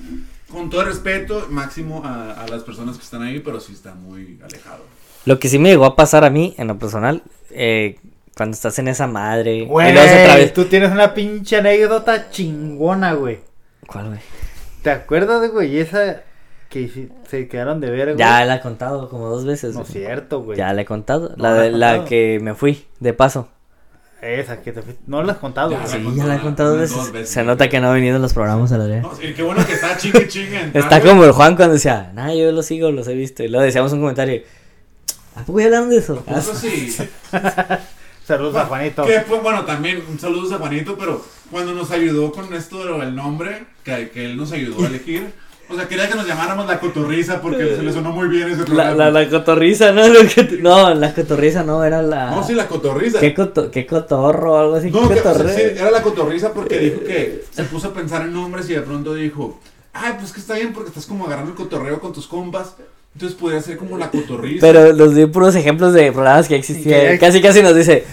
[0.51, 3.95] Con todo el respeto, máximo a, a las personas que están ahí, pero sí está
[3.95, 4.85] muy alejado.
[5.25, 7.97] Lo que sí me llegó a pasar a mí, en lo personal, eh,
[8.35, 9.65] Cuando estás en esa madre.
[9.65, 10.53] Güey, otra vez.
[10.53, 13.39] tú tienes una pinche anécdota chingona, güey.
[13.87, 14.19] ¿Cuál, güey?
[14.83, 15.79] ¿Te acuerdas, güey?
[15.79, 16.23] Esa
[16.69, 18.17] que se quedaron de ver, güey.
[18.17, 19.75] Ya la he contado como dos veces.
[19.75, 20.57] No es cierto, güey.
[20.57, 21.29] Ya la he contado.
[21.37, 23.47] No La, de, la que me fui, de paso.
[24.21, 26.03] Esa que te fuiste- No la has contado, Ya, sí.
[26.15, 27.29] Ya la he contado dos veces.
[27.29, 29.01] Se nota que no ha venido en los programas a la vez.
[29.03, 30.71] No, sí, qué bueno que está chingue chingue.
[30.73, 33.43] Está como el Juan cuando decía, nah, yo los sigo, los he visto.
[33.43, 34.41] Y luego decíamos un comentario.
[35.35, 36.23] ¿A poco ya hablaron de eso?
[36.35, 36.95] Eso sí.
[38.25, 39.05] Saludos a Juanito.
[39.05, 43.15] Que fue, bueno, también un saludo a Juanito, pero cuando nos ayudó con esto del
[43.15, 45.31] nombre, que, que él nos ayudó a elegir,
[45.69, 48.59] o sea, quería que nos llamáramos la cotorriza porque se le sonó muy bien ese
[48.59, 48.95] La, programa.
[48.95, 50.01] la, la cotorriza, ¿no?
[50.61, 52.31] No, la cotorriza no, era la...
[52.31, 53.19] No, sí, la cotorriza.
[53.19, 54.89] ¿Qué, coto- qué cotorro o algo así?
[54.91, 57.93] No, ¿Qué que- o sea, sí, era la cotorriza porque dijo que se puso a
[57.93, 59.59] pensar en nombres y de pronto dijo,
[59.93, 62.75] ay, pues que está bien porque estás como agarrando el cotorreo con tus compas,
[63.13, 64.61] entonces podría ser como la cotorriza.
[64.65, 67.17] Pero nos dio puros ejemplos de programas que existían.
[67.17, 68.05] Casi, casi nos dice,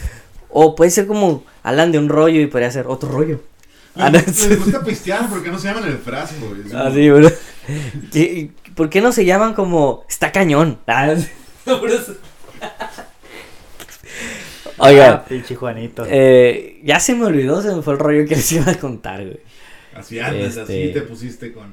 [0.51, 3.39] o puede ser como hablan de un rollo y podría ser otro rollo.
[3.97, 6.47] Ah, no, les, les gusta pistear porque no se llaman el frasco.
[6.49, 6.63] güey.
[6.63, 7.29] Como- Así, bro.
[8.15, 10.79] ¿Y- ¿Por qué no se llaman como está cañón?
[10.87, 11.29] Ah, sí.
[14.79, 16.05] Oigan, Ah, pinche Juanito.
[16.09, 19.23] eh, ya se me olvidó, se me fue el rollo que les iba a contar,
[19.25, 19.39] güey.
[19.95, 21.73] Así andas, Este- así te pusiste con...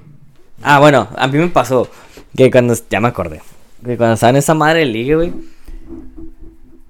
[0.61, 1.89] Ah, bueno, a mí me pasó
[2.37, 3.41] que cuando, ya me acordé,
[3.83, 5.33] que cuando estaba en esa madre de ligue, güey,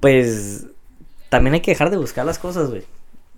[0.01, 0.65] pues
[1.29, 2.83] también hay que dejar de buscar las cosas, güey.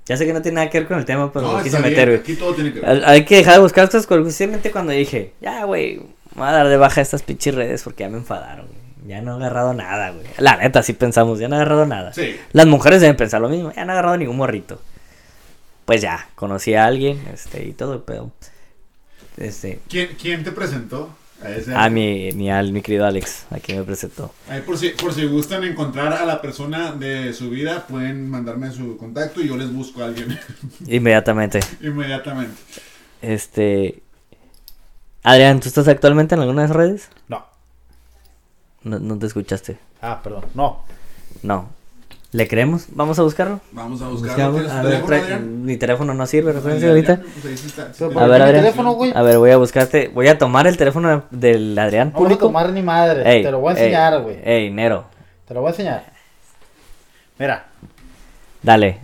[0.06, 1.80] Ya sé que no tiene nada que ver con el tema, pero No, lo quise
[1.80, 2.20] meter, güey.
[2.20, 3.06] Aquí todo tiene que ver.
[3.06, 6.68] Hay que dejar de buscar cosas, justamente cuando dije, ya, güey, me voy a dar
[6.68, 8.84] de baja estas pinches redes porque ya me enfadaron, güey.
[9.08, 10.26] Ya no he agarrado nada, güey.
[10.38, 12.14] La neta, sí pensamos, ya no he agarrado nada.
[12.14, 12.38] Sí.
[12.52, 14.82] Las mujeres deben pensar lo mismo, ya no he agarrado ningún morrito.
[15.86, 18.32] Pues ya, conocí a alguien, este, y todo, pero...
[19.38, 21.10] Este, ¿Quién, quién te presentó?
[21.44, 24.34] A, ese a mi, mi, al- mi querido Alex, aquí me presentó.
[24.50, 28.72] Ahí por si, por si gustan encontrar a la persona de su vida, pueden mandarme
[28.72, 30.40] su contacto y yo les busco a alguien
[30.88, 31.60] Inmediatamente.
[31.82, 32.56] inmediatamente.
[33.22, 34.02] Este...
[35.24, 37.10] Adrián, ¿tú estás actualmente en alguna de esas redes?
[37.30, 37.46] No.
[38.84, 39.78] No, no te escuchaste.
[40.02, 40.44] Ah, perdón.
[40.54, 40.84] No.
[41.44, 41.70] No.
[42.34, 42.88] ¿Le creemos?
[42.90, 43.62] ¿Vamos a buscarlo?
[43.72, 44.52] Vamos a buscarlo.
[44.54, 44.62] Buscamos.
[44.62, 45.66] ¿Tienes A tu ver, teléfono, trae- Adrián?
[45.66, 47.32] mi teléfono no sirve, recuerden Adrián, ahorita.
[47.34, 48.62] pues ahí sí está, sí Pero te- ¿por A ver, Adrián.
[48.64, 49.12] teléfono, güey?
[49.16, 50.08] A ver, voy a buscarte.
[50.08, 52.48] Voy a tomar el teléfono del Adrián No voy a público.
[52.48, 53.22] tomar ni madre.
[53.32, 54.38] Ey, te lo voy a enseñar, güey.
[54.44, 55.06] Ey, Nero.
[55.48, 56.06] Te lo voy a enseñar.
[57.38, 57.66] Mira.
[58.64, 58.98] Dale.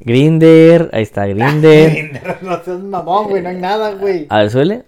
[0.00, 0.88] Grinder.
[0.94, 2.38] Ahí está, Grinder.
[2.40, 3.42] no seas mamón, güey.
[3.42, 4.26] No hay nada, güey.
[4.30, 4.84] A ver, suele.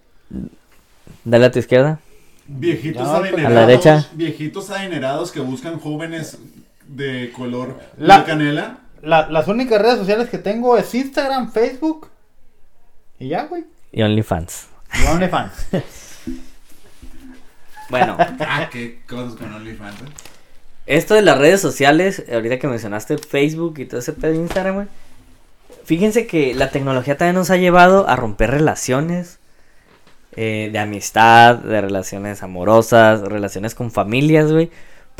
[1.25, 1.99] Dale a tu izquierda.
[2.47, 3.57] Viejitos No, pues, adinerados.
[3.57, 4.07] a la derecha.
[4.15, 6.39] Viejitos adinerados que buscan jóvenes
[6.95, 8.79] de color La- de canela.
[9.03, 12.09] La- las únicas redes sociales que tengo es Instagram, Facebook.
[13.19, 13.65] Y ya, güey.
[13.93, 14.69] Y OnlyFans.
[15.03, 15.53] Y OnlyFans.
[17.89, 18.17] Bueno.
[18.19, 20.01] Ah, qué cosas con OnlyFans.
[20.03, 20.05] ¿eh?
[20.87, 24.75] Esto de las redes sociales, ahorita que mencionaste Facebook y todo ese pedo de Instagram,
[24.77, 24.87] güey.
[25.85, 29.41] Fíjense que la tecnología también nos ha llevado a romper relaciones
[30.37, 34.71] eh, de amistad, de relaciones amorosas, relaciones con familias, güey.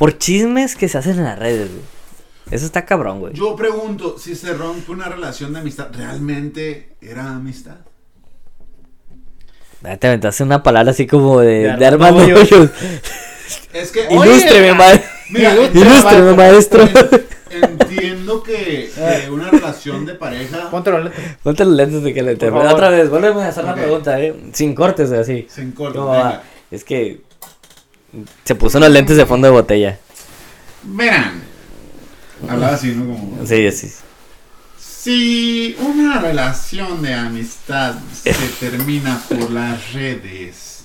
[0.01, 1.83] Por chismes que se hacen en las redes, güey.
[2.51, 3.35] Eso está cabrón, güey.
[3.35, 7.77] Yo pregunto, si se rompe una relación de amistad, ¿realmente era amistad?
[9.85, 12.71] Ah, Te aventaste una palabra así como de, De de Armando Hoyos.
[13.75, 14.07] Es que...
[14.11, 16.89] Ilústreme, ma- Mira, Ilústreme, maestro.
[17.51, 21.37] Entiendo que, que una relación de pareja Ponte los lentes.
[21.43, 22.49] Ponte los lentes de que le te...
[22.51, 24.35] Otra vez, vuélveme a hacer la pregunta, eh.
[24.55, 25.47] Sin cortes, así.
[25.51, 25.99] se encorta.
[25.99, 26.25] ¿Cómo venga.
[26.25, 26.43] va?
[26.71, 27.21] Es que
[28.45, 29.99] se puso unos lentes de fondo de botella.
[30.83, 31.43] Verán.
[32.49, 33.05] Hablaba así, ¿no?
[33.15, 33.47] Como...
[33.47, 33.93] Sí, sí.
[34.79, 40.85] Si una relación de amistad se termina por las redes,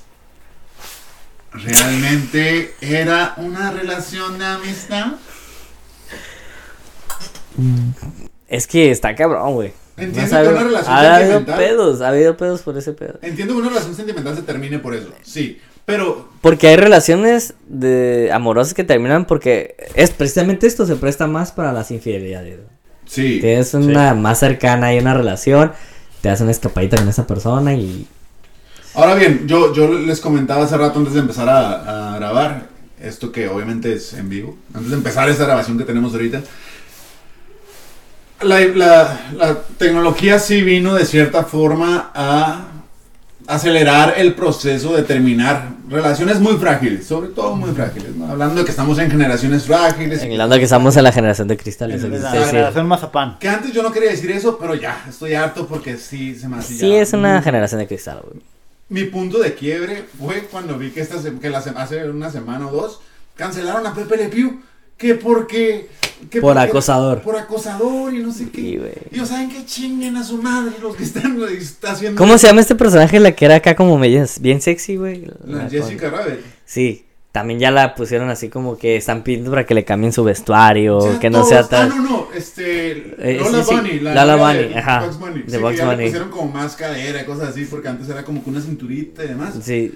[1.51, 5.13] ¿realmente era una relación de amistad?
[8.47, 9.73] Es que está cabrón, güey.
[9.97, 13.17] Entiendo No que una relación Ha habido sentimental- pedos, ha habido pedos por ese pedo.
[13.21, 15.59] Entiendo que una relación sentimental se termine por eso, sí.
[15.85, 21.51] Pero Porque hay relaciones de amorosas que terminan porque es precisamente esto se presta más
[21.51, 22.59] para las infidelidades.
[23.05, 25.73] sí, Tienes una más cercana y una relación,
[26.21, 28.07] te das una escapadita con esa persona y
[28.93, 32.69] Ahora bien, yo, yo les comentaba hace rato antes de empezar a, a grabar,
[33.01, 36.41] esto que obviamente es en vivo, antes de empezar esta grabación que tenemos ahorita,
[38.41, 42.65] la, la- la tecnología sí vino de cierta forma a
[43.47, 48.29] acelerar el proceso de terminar relaciones muy frágiles, sobre todo muy frágiles, ¿no?
[48.29, 50.21] hablando de que estamos en generaciones frágiles.
[50.21, 52.03] hablando que estamos en la generación de cristales.
[52.03, 52.45] Es aquí La sí, sí.
[52.49, 53.37] generación mazapán.
[53.39, 56.57] Que antes yo no quería decir eso, pero ya, estoy harto porque sí se me
[56.57, 56.77] hacía.
[56.77, 58.41] Sí, es una generación de cristal, güey.
[58.87, 62.71] Mi punto de quiebre fue cuando vi que, esta, que la, hace una semana o
[62.71, 62.99] dos
[63.35, 64.61] cancelaron a Pepe Le Pew.
[64.97, 65.89] Que porque...
[66.29, 67.21] que Por porque- acosador.
[67.21, 68.61] Por acosador y no sé qué.
[68.61, 68.79] Sí,
[69.11, 69.65] y yo, ¿saben qué?
[69.65, 72.17] Chinguen a su madre los que están está haciendo...
[72.17, 73.19] ¿Cómo se llama este personaje?
[73.19, 75.25] La que era acá como medio bien sexy, güey.
[75.45, 76.39] La La- Jessica Rabbit.
[76.65, 77.01] Sí.
[77.31, 81.19] También ya la pusieron así como que están pidiendo para que le cambien su vestuario,
[81.19, 81.89] que no todos- sea Ah, tan...
[81.89, 82.91] no, no, este.
[83.19, 83.99] Eh, Lola sí, sí, Bunny.
[83.99, 85.41] La Lola Bunny, de ajá, Bugs Bunny.
[85.43, 85.97] de Sí, Bugs que Bunny.
[85.97, 89.25] le pusieron como más cadera y cosas así, porque antes era como que una cinturita
[89.25, 89.53] y demás.
[89.61, 89.93] Sí.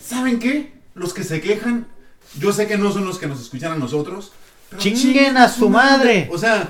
[0.00, 0.70] ¿Saben qué?
[0.94, 1.88] Los que se quejan,
[2.38, 4.32] yo sé que no son los que nos escuchan a nosotros.
[4.70, 6.28] pero Chinguen a su madre.
[6.32, 6.68] O sea,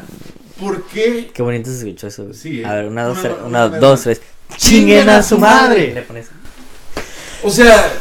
[0.60, 1.30] ¿por qué?
[1.32, 2.32] Qué bonito se escuchó eso.
[2.34, 2.66] Sí, eh.
[2.66, 4.20] A ver, una, dos, Una, tres, una, una, una, dos, tres.
[4.56, 5.92] ¡Chinguen a su madre!
[5.94, 6.28] Le pones-
[7.42, 7.92] O sea,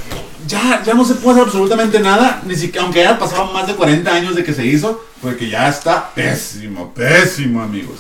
[0.48, 3.76] ya, ya no se puede hacer absolutamente nada, ni siquiera, aunque ya pasaban más de
[3.76, 7.98] 40 años de que se hizo, porque ya está pésimo, pésimo, amigos.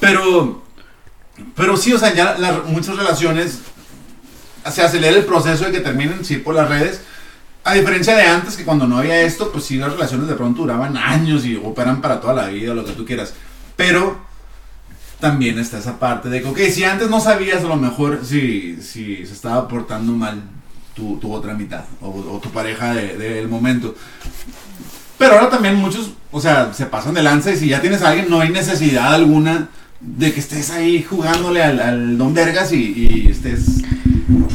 [0.00, 0.62] Pero,
[1.54, 3.58] pero sí, o sea, ya las- muchas relaciones
[4.70, 7.00] se acelera el proceso de que terminen sí por las redes.
[7.64, 10.62] A diferencia de antes, que cuando no había esto, pues sí, las relaciones de pronto
[10.62, 13.34] duraban años y operan para toda la vida, lo que tú quieras.
[13.76, 14.18] Pero
[15.20, 18.78] también está esa parte de que, ok, si antes no sabías a lo mejor si,
[18.82, 20.42] si se estaba portando mal
[20.94, 23.94] tu, tu otra mitad o, o tu pareja del de, del momento.
[25.16, 28.08] Pero ahora también muchos, o sea, se pasan de lanza y si ya tienes a
[28.08, 29.68] alguien, no hay necesidad alguna
[30.00, 33.82] de que estés ahí jugándole al, Don Vergas y estés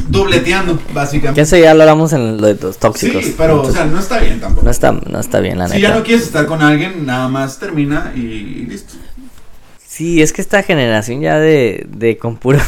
[0.08, 1.40] dobleteando, Que básicamente.
[1.42, 3.24] eso ya lo hablamos en lo de los tóxicos.
[3.24, 4.64] Sí, pero, o sea, no está bien tampoco.
[4.64, 5.88] no está, no está bien, la si neta.
[5.88, 8.94] ya no quieres estar con alguien, nada más termina y listo.
[9.86, 12.62] Sí, es que esta generación ya de, de con puros...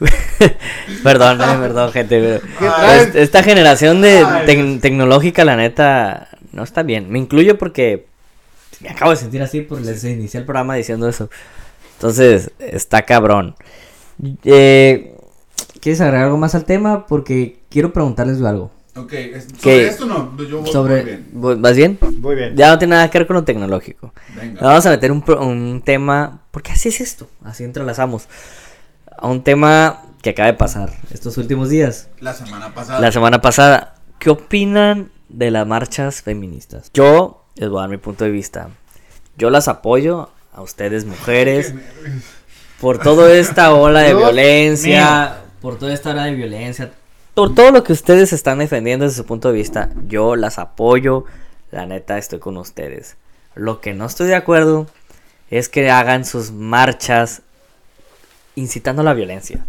[1.02, 2.40] perdón, eh, perdón, gente.
[2.60, 7.10] pero- esta generación de tec- tecnológica, la neta, no está bien.
[7.10, 8.06] Me incluyo porque
[8.80, 11.30] me acabo de sentir así porque les inicié el programa diciendo eso.
[11.96, 13.56] Entonces, está cabrón.
[14.44, 15.14] Eh,
[15.80, 17.06] ¿Quieres agregar algo más al tema?
[17.06, 18.70] Porque quiero preguntarles algo.
[18.96, 19.86] Ok, sobre ¿Qué?
[19.86, 20.94] esto no, yo voy Sobre...
[21.32, 21.62] muy bien.
[21.62, 21.98] ¿Vas bien?
[22.20, 22.56] Muy bien.
[22.56, 24.12] Ya no tiene nada que ver con lo tecnológico.
[24.34, 24.60] Venga.
[24.60, 28.26] Vamos a meter un, pro- un tema, porque así es esto, así entrelazamos.
[29.16, 33.00] A un tema que acaba de pasar estos últimos días, La semana pasada.
[33.00, 33.94] la semana pasada.
[34.18, 36.90] ¿Qué opinan de las marchas feministas?
[36.92, 38.70] Yo les voy a dar mi punto de vista.
[39.36, 41.72] Yo las apoyo a ustedes, mujeres,
[42.80, 46.92] por toda esta ola de violencia, por toda esta ola de violencia,
[47.34, 51.24] por todo lo que ustedes están defendiendo desde su punto de vista, yo las apoyo,
[51.70, 53.16] la neta estoy con ustedes.
[53.54, 54.88] Lo que no estoy de acuerdo
[55.50, 57.42] es que hagan sus marchas
[58.56, 59.64] incitando a la violencia.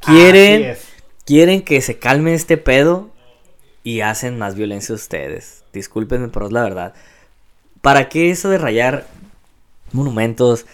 [0.00, 0.76] Quieren,
[1.24, 3.10] quieren que se calme este pedo
[3.84, 5.62] y hacen más violencia ustedes.
[5.72, 6.94] Discúlpenme, pero es la verdad.
[7.80, 9.06] ¿Para qué eso de rayar
[9.92, 10.66] monumentos,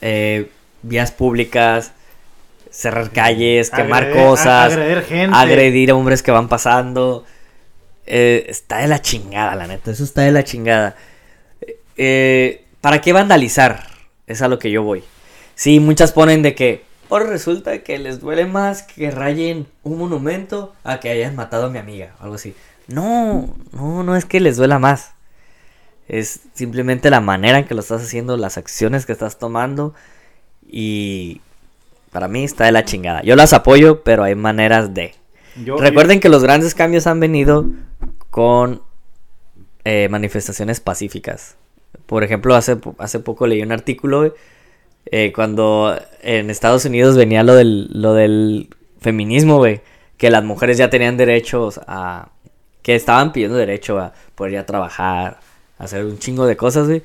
[0.00, 0.50] eh,
[0.82, 1.92] vías públicas,
[2.74, 5.36] cerrar calles, quemar Agredir- cosas, a- agredir gente.
[5.36, 7.24] agredir a hombres que van pasando?
[8.06, 9.90] Eh, está de la chingada, la neta.
[9.92, 10.96] Eso está de la chingada.
[11.96, 13.86] Eh, ¿Para qué vandalizar?
[14.26, 15.04] Es a lo que yo voy.
[15.54, 20.74] Sí, muchas ponen de que ahora resulta que les duele más que rayen un monumento
[20.82, 22.54] a que hayan matado a mi amiga, o algo así.
[22.88, 25.12] No, no, no es que les duela más.
[26.08, 29.94] Es simplemente la manera en que lo estás haciendo, las acciones que estás tomando.
[30.68, 31.40] Y
[32.14, 33.22] para mí está de la chingada.
[33.22, 35.14] Yo las apoyo, pero hay maneras de.
[35.64, 37.66] Yo- Recuerden que los grandes cambios han venido
[38.30, 38.82] con
[39.84, 41.56] eh, manifestaciones pacíficas.
[42.06, 44.32] Por ejemplo, hace, hace poco leí un artículo
[45.06, 48.68] eh, cuando en Estados Unidos venía lo del, lo del
[49.00, 49.80] feminismo, güey.
[50.16, 52.30] Que las mujeres ya tenían derechos a...
[52.82, 55.40] Que estaban pidiendo derecho a poder ir a trabajar,
[55.78, 57.02] a hacer un chingo de cosas, güey.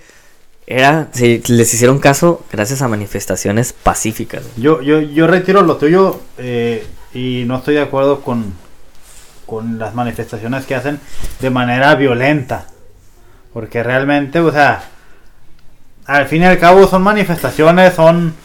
[0.70, 1.08] Era...
[1.12, 4.44] Si les hicieron caso gracias a manifestaciones pacíficas.
[4.56, 8.54] Yo, yo, yo retiro lo tuyo eh, y no estoy de acuerdo con,
[9.48, 11.00] con las manifestaciones que hacen
[11.40, 12.68] de manera violenta.
[13.52, 14.84] Porque realmente, o sea,
[16.06, 18.36] al fin y al cabo son manifestaciones, son...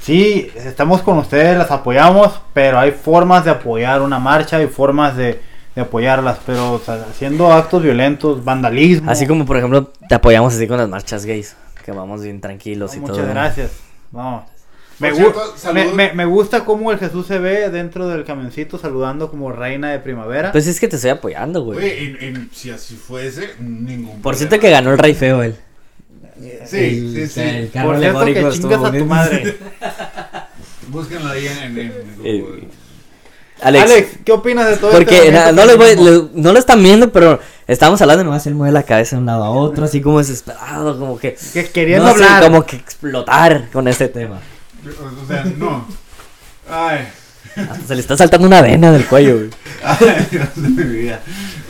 [0.00, 5.16] Sí, estamos con ustedes, las apoyamos, pero hay formas de apoyar una marcha, hay formas
[5.16, 5.42] de,
[5.74, 9.10] de apoyarlas, pero o sea, haciendo actos violentos, vandalismo.
[9.10, 11.56] Así como, por ejemplo, te apoyamos así con las marchas gays.
[11.84, 13.28] Que vamos bien tranquilos No, y muchas todo.
[13.28, 13.70] gracias.
[14.12, 14.46] No.
[14.98, 15.94] Me, Por gu- cierto, me, saludos.
[15.94, 19.98] me- me gusta cómo el Jesús se ve dentro del camioncito saludando como reina de
[19.98, 20.52] primavera.
[20.52, 21.78] Pues es que te estoy apoyando, güey.
[21.78, 24.38] Oye, y- y si así fuese, ningún Por problema.
[24.38, 25.56] cierto que ganó el Rey Feo él.
[26.66, 27.40] Sí, sí, sí.
[27.40, 29.56] el carro Por cierto que chingas a tu madre.
[30.88, 31.92] Búsquenlo ahí en, en, en
[32.24, 32.68] Eh, Google.
[33.62, 36.82] Alex, Alex, ¿qué opinas de todo porque este na- no, les voy- no lo están
[36.82, 40.00] viendo, pero estamos hablando, nomás él mueve la cabeza de un lado a otro, así
[40.00, 41.36] como desesperado, como que...
[41.52, 42.42] Que queriendo no sé, hablar.
[42.44, 44.38] como que explotar con este tema.
[45.24, 45.86] O sea, no.
[46.70, 47.08] Ay.
[47.56, 49.50] Hasta se le está saltando una vena del cuello, güey.
[49.84, 51.20] Ay, Dios de mi vida.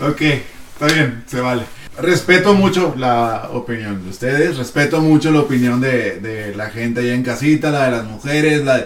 [0.07, 1.63] Ok, está bien, se vale.
[1.99, 7.15] respeto mucho la opinión de ustedes, respeto mucho la opinión de, de la gente allá
[7.15, 8.85] en casita, la de las mujeres, la,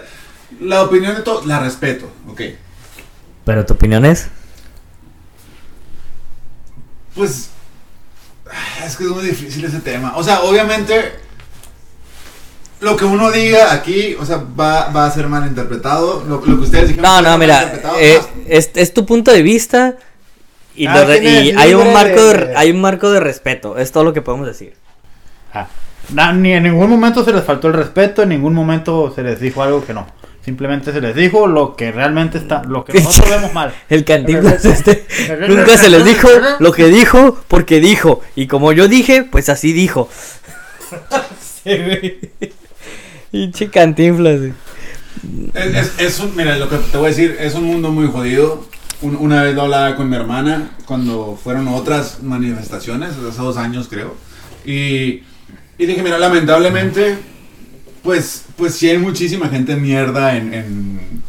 [0.61, 2.41] la opinión de todos, la respeto, ok.
[3.45, 4.27] Pero tu opinión es.
[7.15, 7.49] Pues
[8.85, 10.13] es que es muy difícil ese tema.
[10.17, 11.13] O sea, obviamente
[12.81, 16.23] lo que uno diga aquí, o sea, va, va a ser mal interpretado.
[16.27, 17.97] Lo, lo que ustedes dijeron No, no, mira, malinterpretado.
[17.99, 19.95] eh, es, es tu punto de vista
[20.75, 24.13] y, lo y hay un marco de, hay un marco de respeto, es todo lo
[24.13, 24.73] que podemos decir.
[25.53, 29.39] Ah, ni en ningún momento se les faltó el respeto, en ningún momento se les
[29.39, 30.05] dijo algo que no.
[30.45, 33.73] Simplemente se les dijo lo que realmente está, lo que nosotros vemos mal.
[33.89, 35.05] El cantinflas este
[35.49, 36.29] nunca se les dijo
[36.59, 40.07] lo que dijo porque dijo y como yo dije, pues así dijo.
[41.63, 42.19] Sí, güey.
[43.31, 44.39] Pinche cantinflas.
[45.55, 48.07] Es, es- es un, mira, lo que te voy a decir, es un mundo muy
[48.07, 48.67] jodido.
[49.01, 53.87] Un- una vez lo hablaba con mi hermana cuando fueron otras manifestaciones, hace dos años
[53.89, 54.15] creo.
[54.63, 55.23] Y,
[55.79, 57.17] y dije, mira, lamentablemente,
[58.05, 61.21] pues, pues sí hay muchísima gente mierda en, en,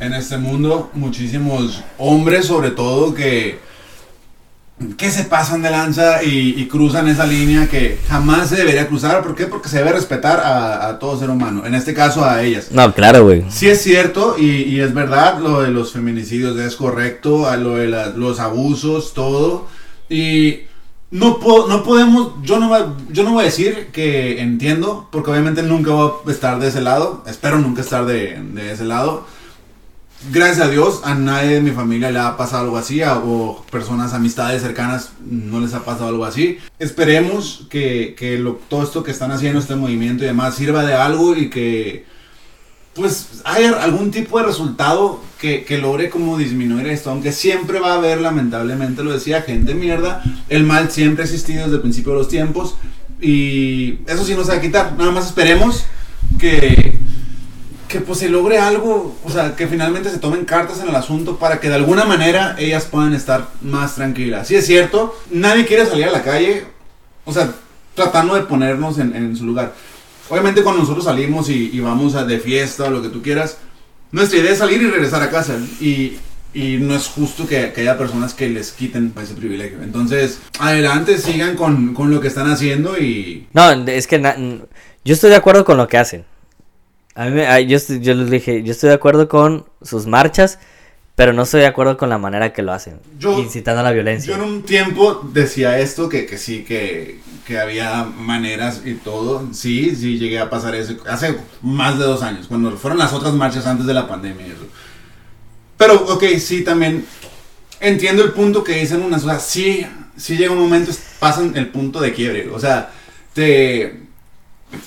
[0.00, 0.90] en este mundo.
[0.92, 3.58] Muchísimos hombres sobre todo que,
[4.98, 9.22] que se pasan de lanza y, y cruzan esa línea que jamás se debería cruzar.
[9.22, 9.46] ¿Por qué?
[9.46, 11.64] Porque se debe respetar a, a todo ser humano.
[11.64, 12.68] En este caso a ellas.
[12.72, 13.44] No, claro, güey.
[13.50, 17.76] Sí es cierto y, y es verdad lo de los feminicidios es correcto, a lo
[17.76, 19.68] de la- los abusos, todo.
[20.10, 20.62] Y
[21.14, 25.30] no, po- no podemos, yo no, va- yo no voy a decir que entiendo, porque
[25.30, 29.24] obviamente nunca voy a estar de ese lado, espero nunca estar de, de ese lado.
[30.32, 33.62] Gracias a Dios, a nadie de mi familia le ha pasado algo así, a- o
[33.70, 36.58] personas, amistades cercanas, no les ha pasado algo así.
[36.78, 40.94] Esperemos que, que lo- todo esto que están haciendo, este movimiento y demás, sirva de
[40.94, 42.06] algo y que,
[42.94, 47.92] pues hay algún tipo de resultado que, que logre como disminuir esto, aunque siempre va
[47.92, 52.12] a haber, lamentablemente lo decía, gente mierda, el mal siempre ha existido desde el principio
[52.12, 52.76] de los tiempos
[53.20, 55.84] y eso sí no se va a quitar, nada más esperemos
[56.38, 56.98] que,
[57.88, 61.36] que pues se logre algo, o sea, que finalmente se tomen cartas en el asunto
[61.36, 64.48] para que de alguna manera ellas puedan estar más tranquilas.
[64.48, 66.64] Sí es cierto, nadie quiere salir a la calle,
[67.24, 67.52] o sea,
[67.94, 69.74] tratando de ponernos en, en su lugar.
[70.28, 73.58] Obviamente cuando nosotros salimos y, y vamos a de fiesta o lo que tú quieras,
[74.12, 75.56] nuestra idea es salir y regresar a casa.
[75.80, 76.16] Y,
[76.54, 79.82] y no es justo que, que haya personas que les quiten ese privilegio.
[79.82, 83.48] Entonces, adelante, sigan con, con lo que están haciendo y...
[83.52, 84.36] No, es que na-
[85.04, 86.24] yo estoy de acuerdo con lo que hacen.
[87.16, 90.58] A mí yo, yo les dije, yo estoy de acuerdo con sus marchas,
[91.16, 93.90] pero no estoy de acuerdo con la manera que lo hacen, Yo- incitando a la
[93.90, 94.34] Yo violencia.
[94.34, 99.46] en un tiempo decía esto, que, que sí, que, que había maneras y todo.
[99.52, 103.32] Sí, sí, llegué a pasar eso hace más de dos años, cuando fueron las otras
[103.34, 104.66] marchas antes de la pandemia y eso.
[105.76, 107.04] Pero, ok, sí, también
[107.80, 109.86] entiendo el punto que dicen unas, o sea, sí,
[110.16, 110.90] sí llega un momento,
[111.20, 112.90] pasan el punto de quiebre, o sea,
[113.32, 114.02] te...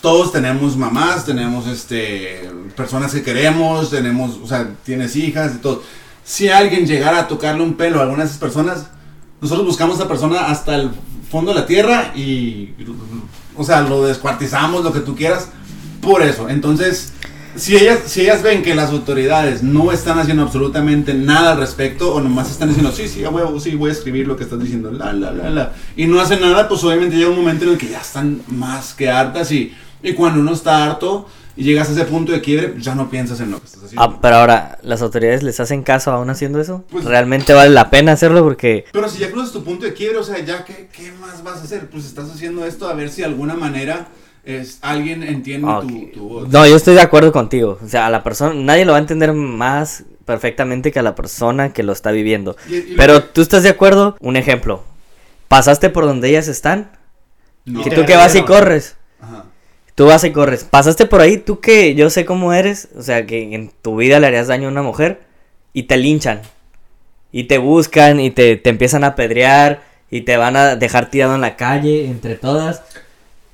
[0.01, 2.41] Todos tenemos mamás, tenemos este
[2.75, 5.81] personas que queremos, tenemos, o sea, tienes hijas y todo.
[6.27, 8.87] Si alguien llegara a tocarle un pelo a alguna de esas personas,
[9.39, 10.91] nosotros buscamos a esa persona hasta el
[11.31, 12.73] fondo de la tierra y,
[13.55, 15.47] o sea, lo descuartizamos, lo que tú quieras,
[16.01, 16.49] por eso.
[16.49, 17.13] Entonces,
[17.55, 22.13] si ellas, si ellas ven que las autoridades no están haciendo absolutamente nada al respecto,
[22.13, 24.91] o nomás están diciendo, sí, sí, huevo, sí, voy a escribir lo que estás diciendo,
[24.91, 27.77] la, la, la, la, y no hacen nada, pues obviamente llega un momento en el
[27.77, 29.73] que ya están más que hartas y,
[30.03, 33.39] y cuando uno está harto y llegas a ese punto de quiebre, ya no piensas
[33.41, 34.01] en lo que estás haciendo.
[34.03, 36.83] Ah, pero ahora, ¿las autoridades les hacen caso aún haciendo eso?
[36.89, 38.43] Pues- ¿Realmente vale la pena hacerlo?
[38.43, 38.85] Porque...
[38.93, 41.57] Pero si ya cruzas tu punto de quiebre, o sea, ya, ¿qué, qué más vas
[41.57, 41.89] a hacer?
[41.89, 44.07] Pues estás haciendo esto a ver si de alguna manera
[44.45, 45.67] es, alguien entiende
[46.13, 46.49] tu, voz.
[46.49, 47.79] No, yo estoy de acuerdo contigo.
[47.83, 51.15] O sea, a la persona, nadie lo va a entender más perfectamente que a la
[51.15, 52.55] persona que lo está viviendo.
[52.69, 54.83] Y- y lo Pero que- tú estás de acuerdo, un ejemplo.
[55.47, 56.91] Pasaste por donde ellas están.
[57.65, 57.81] No.
[57.81, 58.95] Y tú que vas y corres.
[59.19, 59.45] Ajá.
[59.97, 60.63] Tú vas y corres.
[60.63, 62.89] Pasaste por ahí, tú que yo sé cómo eres.
[62.95, 65.21] O sea, que en tu vida le harías daño a una mujer.
[65.73, 66.41] Y te linchan.
[67.31, 69.81] Y te buscan y te, te empiezan a apedrear.
[70.11, 72.83] Y te van a dejar tirado en la calle entre todas.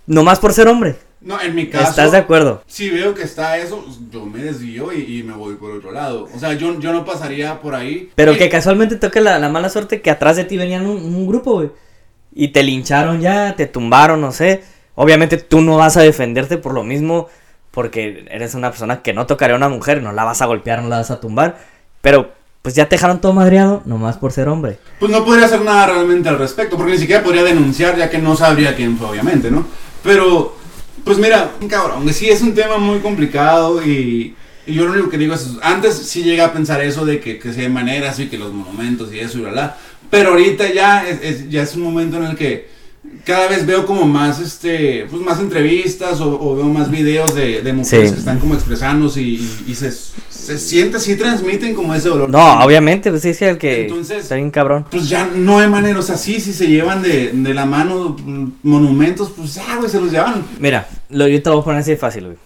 [0.05, 0.97] Nomás por ser hombre.
[1.21, 1.89] No, en mi caso.
[1.89, 2.61] ¿Estás de acuerdo?
[2.67, 6.27] Si veo que está eso, yo me desvío y, y me voy por otro lado.
[6.35, 8.11] O sea, yo, yo no pasaría por ahí.
[8.15, 10.97] Pero Eh, que casualmente toque la, la mala suerte que atrás de ti venían un,
[10.97, 11.71] un grupo, güey.
[12.35, 14.61] Y te lincharon ya, te tumbaron, no sé.
[14.95, 17.29] Obviamente tú no vas a defenderte por lo mismo,
[17.71, 20.81] porque eres una persona que no tocaría a una mujer, no la vas a golpear,
[20.83, 21.57] no la vas a tumbar.
[22.01, 22.31] Pero
[22.61, 24.77] pues ya te dejaron todo madreado, nomás por ser hombre.
[24.99, 28.19] Pues no podría hacer nada realmente al respecto, porque ni siquiera podría denunciar, ya que
[28.19, 29.65] no sabría quién fue, obviamente, ¿no?
[30.03, 30.55] Pero,
[31.03, 34.35] pues mira, cabrón, que sí es un tema muy complicado y,
[34.65, 37.37] y yo lo único que digo es, antes sí llegué a pensar eso de que,
[37.39, 39.77] que si hay maneras y que los monumentos y eso y bla, bla.
[40.09, 42.69] Pero ahorita ya es- ya es un momento en el que,
[43.25, 47.61] cada vez veo como más, este, pues más entrevistas o, o veo más videos de,
[47.61, 48.13] de mujeres Sí.
[48.13, 52.29] que están como expresándose y, y- y se, se siente, sí transmiten como ese dolor.
[52.29, 54.85] No, obviamente, pues sí, sí, el que Entonces- está bien cabrón.
[54.91, 58.15] Pues ya no hay manera, o sea, sí, si se llevan de, de la mano
[58.63, 60.43] monumentos, pues ya, güey, se los llevan.
[60.59, 62.37] Mira, lo, yo te lo voy a poner así de fácil, güey.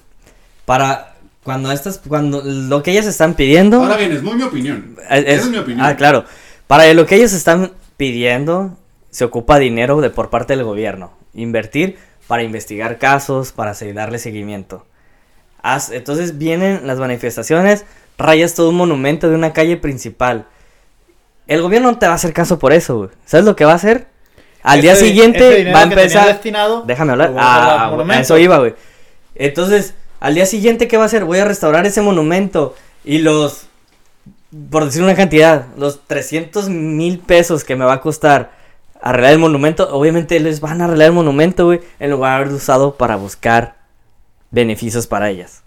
[0.66, 3.82] Para cuando estas, cuando lo que ellas están pidiendo.
[3.82, 4.96] Ahora bien, es muy mi opinión.
[5.10, 5.86] es- Esa es mi opinión.
[5.86, 6.26] Ah, claro.
[6.68, 8.78] Para lo que ellos están pidiendo,
[9.10, 11.12] se ocupa dinero de por parte del gobierno.
[11.34, 11.98] Invertir
[12.28, 14.86] para investigar casos, para darle seguimiento.
[15.92, 17.86] Entonces vienen las manifestaciones,
[18.18, 20.46] rayas todo un monumento de una calle principal.
[21.48, 23.10] El gobierno no te va a hacer caso por eso, güey.
[23.26, 24.08] ¿Sabes lo que va a hacer?
[24.64, 26.28] Al día siguiente va a empezar.
[26.28, 27.34] destinado, Déjame hablar.
[27.38, 28.76] a Ah, a eso iba, güey.
[29.36, 31.24] Entonces, al día siguiente, ¿qué va a hacer?
[31.26, 32.76] Voy a restaurar ese monumento.
[33.06, 33.68] Y los,
[34.70, 38.57] por decir una cantidad, los 300 mil pesos que me va a costar
[39.02, 42.96] arreglar el monumento, obviamente les van a arreglar el monumento, güey, en lugar de usado
[42.96, 43.78] para buscar
[44.52, 45.64] beneficios para ellas.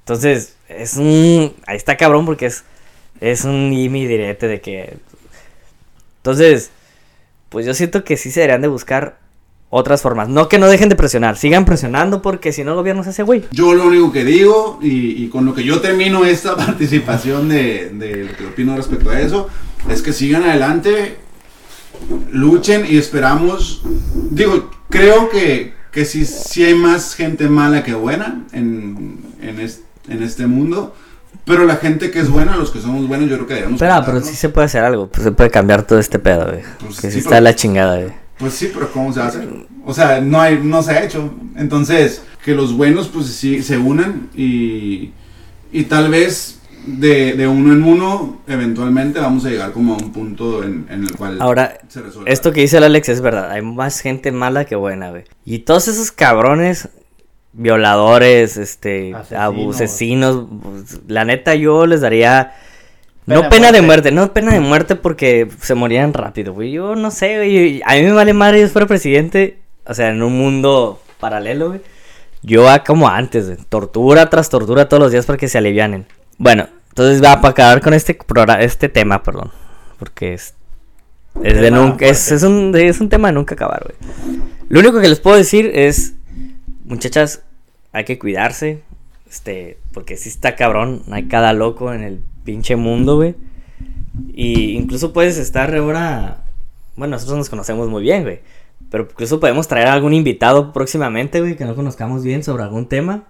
[0.00, 1.54] Entonces, es un...
[1.66, 2.64] Ahí está cabrón porque es,
[3.20, 4.98] es un imi direte de que...
[6.18, 6.70] Entonces,
[7.48, 9.18] pues yo siento que sí se deberían de buscar
[9.70, 10.28] otras formas.
[10.28, 13.22] No que no dejen de presionar, sigan presionando porque si no el gobierno se hace
[13.22, 13.44] güey.
[13.50, 17.90] Yo lo único que digo, y, y con lo que yo termino esta participación de,
[17.90, 19.48] de lo que opino respecto a eso,
[19.90, 21.16] es que sigan adelante,
[22.32, 23.82] luchen y esperamos.
[24.30, 29.80] Digo, creo que, que sí, sí hay más gente mala que buena en, en, es-
[30.08, 30.94] en este mundo.
[31.44, 33.78] Pero la gente que es buena, los que somos buenos, yo creo que debemos.
[33.78, 34.26] Pero cuidarnos.
[34.26, 36.62] sí se puede hacer algo, pues se puede cambiar todo este pedo, güey.
[36.80, 38.12] Pues que sí, está pero- la chingada, güey.
[38.38, 39.48] Pues sí, pero ¿cómo se hacer?
[39.86, 41.32] O sea, no, hay, no se ha hecho.
[41.56, 45.12] Entonces, que los buenos pues sí se unan y,
[45.72, 46.55] y tal vez
[46.86, 51.02] de, de uno en uno, eventualmente vamos a llegar como a un punto en, en
[51.02, 52.30] el cual Ahora, se resuelva.
[52.30, 53.50] Esto que dice el Alex es verdad.
[53.50, 55.24] Hay más gente mala que buena, güey.
[55.44, 56.88] Y todos esos cabrones,
[57.52, 59.42] violadores, este, Asesinos.
[59.42, 62.54] abusesinos, pues, la neta yo les daría...
[63.26, 64.12] Pena no pena de muerte.
[64.12, 66.70] muerte, no pena de muerte porque se morían rápido, güey.
[66.70, 67.82] Yo no sé, güey.
[67.84, 69.58] A mí me vale madre yo fuera presidente.
[69.84, 71.80] O sea, en un mundo paralelo, güey.
[72.42, 73.58] Yo a como antes, güey.
[73.68, 76.06] Tortura tras tortura todos los días para que se alivianen.
[76.38, 79.50] Bueno, entonces va para acabar con este, progra- este tema, perdón.
[79.98, 80.54] Porque es
[81.42, 84.40] es, de nunca, es, es un, es un tema de nunca acabar, güey.
[84.70, 86.14] Lo único que les puedo decir es,
[86.86, 87.42] muchachas,
[87.92, 88.80] hay que cuidarse,
[89.30, 93.34] este, porque si está cabrón, hay cada loco en el pinche mundo, güey.
[94.32, 96.44] Y incluso puedes estar ahora,
[96.96, 98.40] bueno, nosotros nos conocemos muy bien, güey.
[98.90, 102.88] Pero incluso podemos traer a algún invitado próximamente, güey, que no conozcamos bien sobre algún
[102.88, 103.24] tema.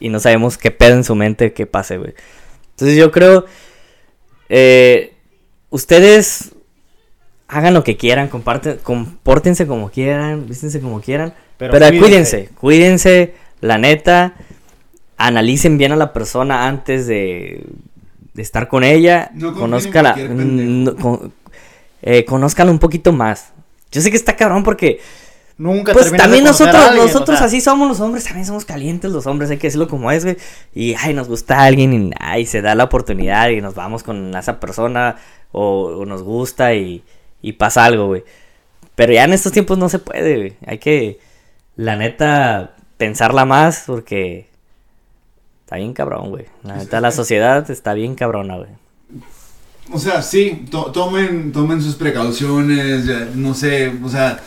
[0.00, 2.14] Y no sabemos qué pedo en su mente que pase, güey.
[2.74, 3.46] Entonces yo creo,
[4.48, 5.14] eh,
[5.70, 6.52] ustedes
[7.48, 12.48] hagan lo que quieran, comparten, compórtense como quieran, vístense como quieran, Pero pero, cuídense.
[12.48, 14.34] cuídense, cuídense, la neta,
[15.16, 17.64] analicen bien a la persona antes de,
[18.32, 21.32] de estar con ella, No con-
[22.02, 23.52] eh, conózcanla un poquito más.
[23.92, 24.98] Yo sé que está cabrón porque
[25.56, 28.44] Nunca pues de también a nosotros, alguien, nosotros o sea, así somos los hombres, también
[28.44, 30.36] somos calientes los hombres, hay que decirlo como es, güey.
[30.74, 34.34] Y ay, nos gusta alguien y ay, se da la oportunidad y nos vamos con
[34.36, 35.16] esa persona
[35.52, 37.04] o, o nos gusta y,
[37.40, 38.24] y pasa algo, güey.
[38.96, 40.56] Pero ya en estos tiempos no se puede, güey.
[40.66, 41.20] Hay que,
[41.76, 44.48] la neta, pensarla más porque
[45.64, 46.46] está bien cabrón, güey.
[46.64, 48.70] La neta, la sociedad está bien cabrona, güey.
[49.92, 54.40] O sea, sí, to- tomen, tomen sus precauciones, ya, no sé, o sea,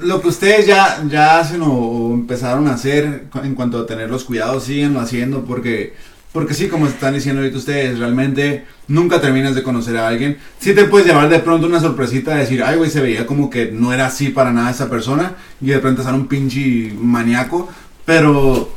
[0.00, 4.10] lo que ustedes ya, ya hacen o, o empezaron a hacer en cuanto a tener
[4.10, 5.94] los cuidados, síguenlo haciendo porque,
[6.32, 10.38] porque sí, como están diciendo ahorita ustedes, realmente nunca terminas de conocer a alguien.
[10.60, 13.50] Sí te puedes llevar de pronto una sorpresita de decir, ay, güey, se veía como
[13.50, 17.68] que no era así para nada esa persona y de pronto sale un pinche maníaco,
[18.04, 18.76] pero...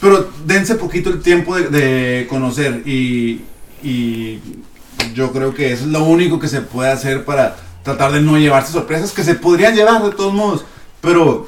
[0.00, 3.42] Pero dense poquito el tiempo de, de conocer y,
[3.82, 4.38] y
[5.14, 8.72] yo creo que es lo único que se puede hacer para tratar de no llevarse
[8.72, 10.64] sorpresas que se podrían llevar de todos modos.
[11.00, 11.46] Pero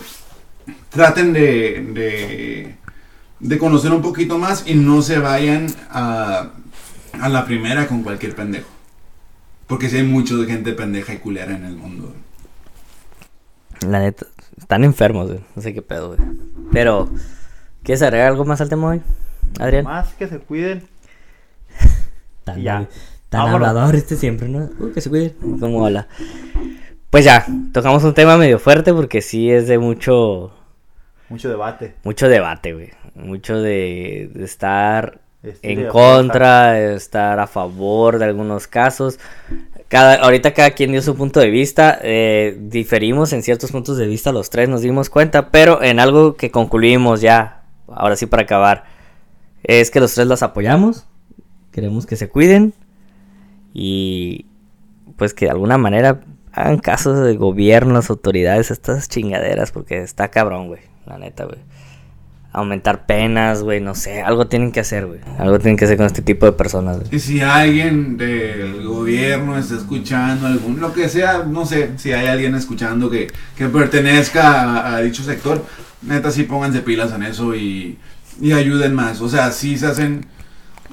[0.90, 2.76] traten de, de,
[3.40, 6.50] de conocer un poquito más y no se vayan a,
[7.20, 8.68] a la primera con cualquier pendejo.
[9.66, 12.14] Porque si hay mucho de gente pendeja y culera en el mundo.
[13.86, 14.26] La neta,
[14.58, 15.40] están enfermos, güey.
[15.56, 16.20] No sé qué pedo, güey.
[16.72, 17.10] Pero,
[17.82, 19.02] ¿quieres agregar algo más al tema hoy,
[19.58, 19.84] Adrián?
[19.84, 20.86] Más que se cuiden.
[22.56, 22.88] Y ya.
[23.32, 23.68] Tan Vámonos.
[23.68, 24.68] hablador este siempre, ¿no?
[24.78, 25.34] Uy, que se cuide.
[25.58, 26.06] ¿Cómo habla?
[27.10, 30.52] Pues ya, tocamos un tema medio fuerte porque sí es de mucho,
[31.28, 31.94] Mucho debate.
[32.04, 32.90] mucho debate, güey.
[33.14, 35.20] Mucho de, de estar
[35.62, 39.18] en de contra, de estar a favor de algunos casos.
[39.88, 41.98] cada, ahorita cada quien dio su punto de vista.
[42.02, 45.50] eh, diferimos en ciertos puntos de vista, los tres nos dimos cuenta.
[45.50, 48.84] Pero en algo que concluimos ya, ahora sí para acabar,
[49.64, 51.06] es que los tres las apoyamos.
[51.72, 52.72] Queremos que se cuiden.
[53.72, 54.46] Y
[55.16, 56.20] pues que de alguna manera
[56.52, 59.72] hagan caso de gobiernos, autoridades, estas chingaderas.
[59.72, 60.80] Porque está cabrón, güey.
[61.06, 61.58] La neta, güey.
[62.52, 64.20] Aumentar penas, güey, no sé.
[64.20, 65.20] Algo tienen que hacer, güey.
[65.38, 67.08] Algo tienen que hacer con este tipo de personas, güey.
[67.12, 72.26] Y si alguien del gobierno está escuchando algún, lo que sea, no sé, si hay
[72.26, 75.64] alguien escuchando que, que pertenezca a, dicho sector,
[76.02, 77.98] neta sí pónganse pilas en eso y,
[78.38, 79.22] y ayuden más.
[79.22, 80.26] O sea, si se hacen,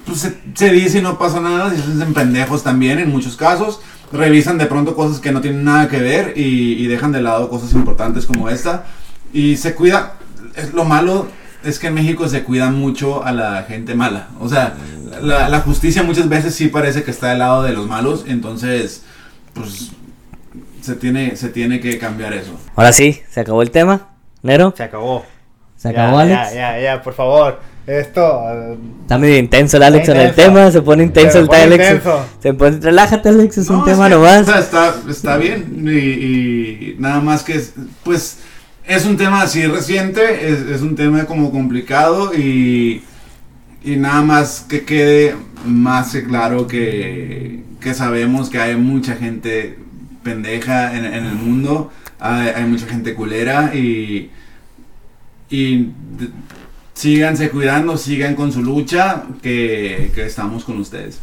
[0.10, 3.80] pues se, se dice y no pasa nada, se hacen pendejos también en muchos casos.
[4.12, 7.50] Revisan de pronto cosas que no tienen nada que ver y, y dejan de lado
[7.50, 8.86] cosas importantes como esta.
[9.32, 10.16] Y se cuida,
[10.56, 11.28] es lo malo
[11.64, 14.30] es que en México se cuida mucho a la gente mala.
[14.40, 14.76] O sea,
[15.22, 18.26] la, la justicia muchas veces sí parece que está del lado de los malos.
[18.28, 19.04] Entonces,
[19.54, 19.92] pues
[20.82, 22.52] se tiene, se tiene que cambiar eso.
[22.76, 24.10] Ahora sí, se acabó el tema.
[24.42, 25.26] Nero, Se acabó.
[25.80, 26.54] Se Ya, acabó, ya, Alex.
[26.54, 27.60] Ya, ya, por favor.
[27.88, 28.44] Esto.
[29.02, 32.04] Está medio intenso el Alex en el tema, se pone intenso Se el Alex.
[32.40, 34.42] Se pone, relájate, Alex, es un tema que, nomás.
[34.42, 35.88] O sea, está, está bien.
[35.88, 37.74] Y, y nada más que, es,
[38.04, 38.40] pues,
[38.86, 40.52] es un tema así reciente.
[40.52, 42.36] Es, es un tema como complicado.
[42.36, 43.04] Y,
[43.84, 49.80] y nada más que quede más que claro que, que sabemos que hay mucha gente
[50.24, 51.90] pendeja en, en el mundo.
[52.20, 53.72] Hay, hay mucha gente culera.
[53.74, 54.30] Y,
[55.50, 55.92] y
[56.94, 59.24] síganse cuidando, sigan con su lucha.
[59.42, 61.20] Que, que estamos con ustedes.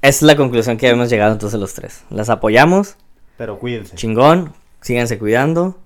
[0.00, 2.04] Esa es la conclusión que hemos llegado entonces los tres.
[2.10, 2.96] Las apoyamos,
[3.36, 3.96] Pero cuídense.
[3.96, 5.78] chingón, síganse cuidando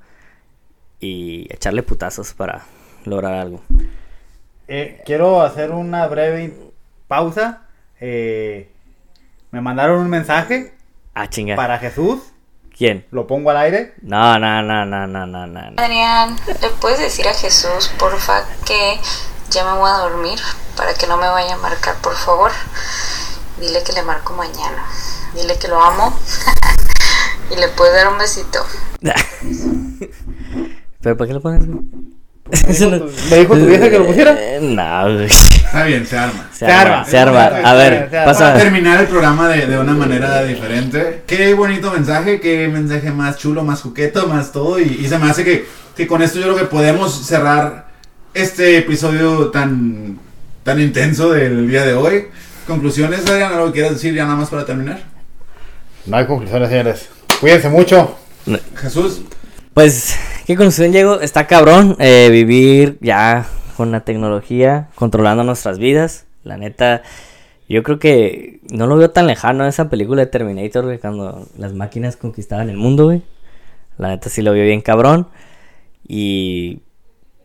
[1.01, 2.65] y echarle putazos para
[3.05, 3.63] lograr algo.
[4.69, 6.55] Eh, quiero hacer una breve
[7.09, 7.63] pausa.
[8.01, 8.71] Eh,
[9.51, 10.75] me mandaron un mensaje
[11.15, 11.57] Ah, chinga.
[11.57, 12.21] para Jesús.
[12.83, 13.07] ¿Quién?
[13.13, 13.95] Lo pongo al aire.
[14.03, 15.71] No, no, no, no, no, no, no.
[15.71, 15.81] no.
[15.81, 18.99] Adrián, ¿le puedes decir a Jesús, porfa, que
[19.51, 20.41] ya me voy a dormir
[20.77, 22.51] para que no me vaya a marcar, por favor?
[23.61, 24.85] Dile que le marco mañana.
[25.33, 26.19] Dile que lo amo.
[27.53, 28.67] y le puedes dar un besito.
[31.03, 31.63] ¿Pero por qué lo pones?
[32.45, 32.63] Güey?
[32.67, 34.37] ¿Me dijo tu- me dijo tu vieja que lo pusiera?
[34.39, 35.27] Eh, No, güey.
[35.27, 36.49] Está bien, se arma.
[36.53, 37.41] Se, Se arma, arma, se arma.
[37.47, 38.11] A ver, se arma.
[38.11, 38.55] Para pasa.
[38.59, 41.23] terminar el programa de, de una manera diferente.
[41.27, 44.79] Qué bonito mensaje, qué mensaje más chulo, más coqueto, más todo.
[44.79, 45.67] Y, y se me hace que,
[45.97, 47.87] que con esto yo creo que podemos cerrar
[48.35, 50.19] este episodio tan,
[50.63, 52.27] tan intenso del día de hoy.
[52.67, 55.01] Conclusiones, Adrián, algo que quieras decir ya nada más para terminar.
[56.05, 57.09] No hay conclusiones, señores.
[57.41, 58.19] Cuídense mucho.
[58.77, 59.23] Jesús,
[59.73, 60.17] Pues,
[60.47, 61.21] ¿qué conclusión llego?
[61.21, 66.27] Está cabrón eh, vivir ya con la tecnología controlando nuestras vidas.
[66.45, 67.03] La neta,
[67.69, 72.17] yo creo que no lo veo tan lejano esa película de Terminator, cuando las máquinas
[72.17, 73.21] conquistaban el mundo.
[73.99, 75.29] La neta sí lo veo bien cabrón.
[76.07, 76.81] Y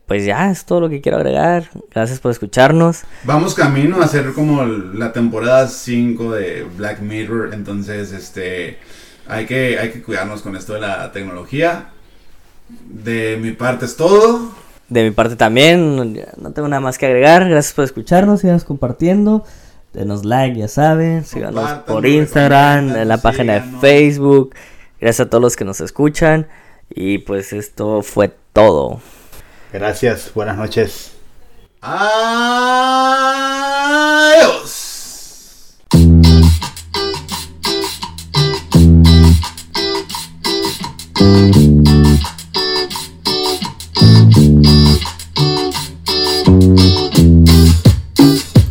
[0.08, 1.70] pues ya, es todo lo que quiero agregar.
[1.94, 3.04] Gracias por escucharnos.
[3.24, 7.54] vamos camino a hacer como la temporada 5 de Black Mirror.
[7.54, 8.80] Entonces, este,
[9.28, 11.90] hay que, hay que cuidarnos con esto de la tecnología.
[12.70, 14.52] De mi parte es todo.
[14.90, 17.48] De mi parte también, no tengo nada más que agregar.
[17.48, 19.44] Gracias por escucharnos, sigan compartiendo.
[19.94, 21.26] Denos like, ya saben.
[21.26, 24.54] Síganos por Instagram, en la página de Facebook.
[25.00, 26.48] Gracias a todos los que nos escuchan.
[26.90, 29.02] Y pues esto fue todo.
[29.74, 31.12] Gracias, buenas noches.
[31.82, 32.18] Adiós.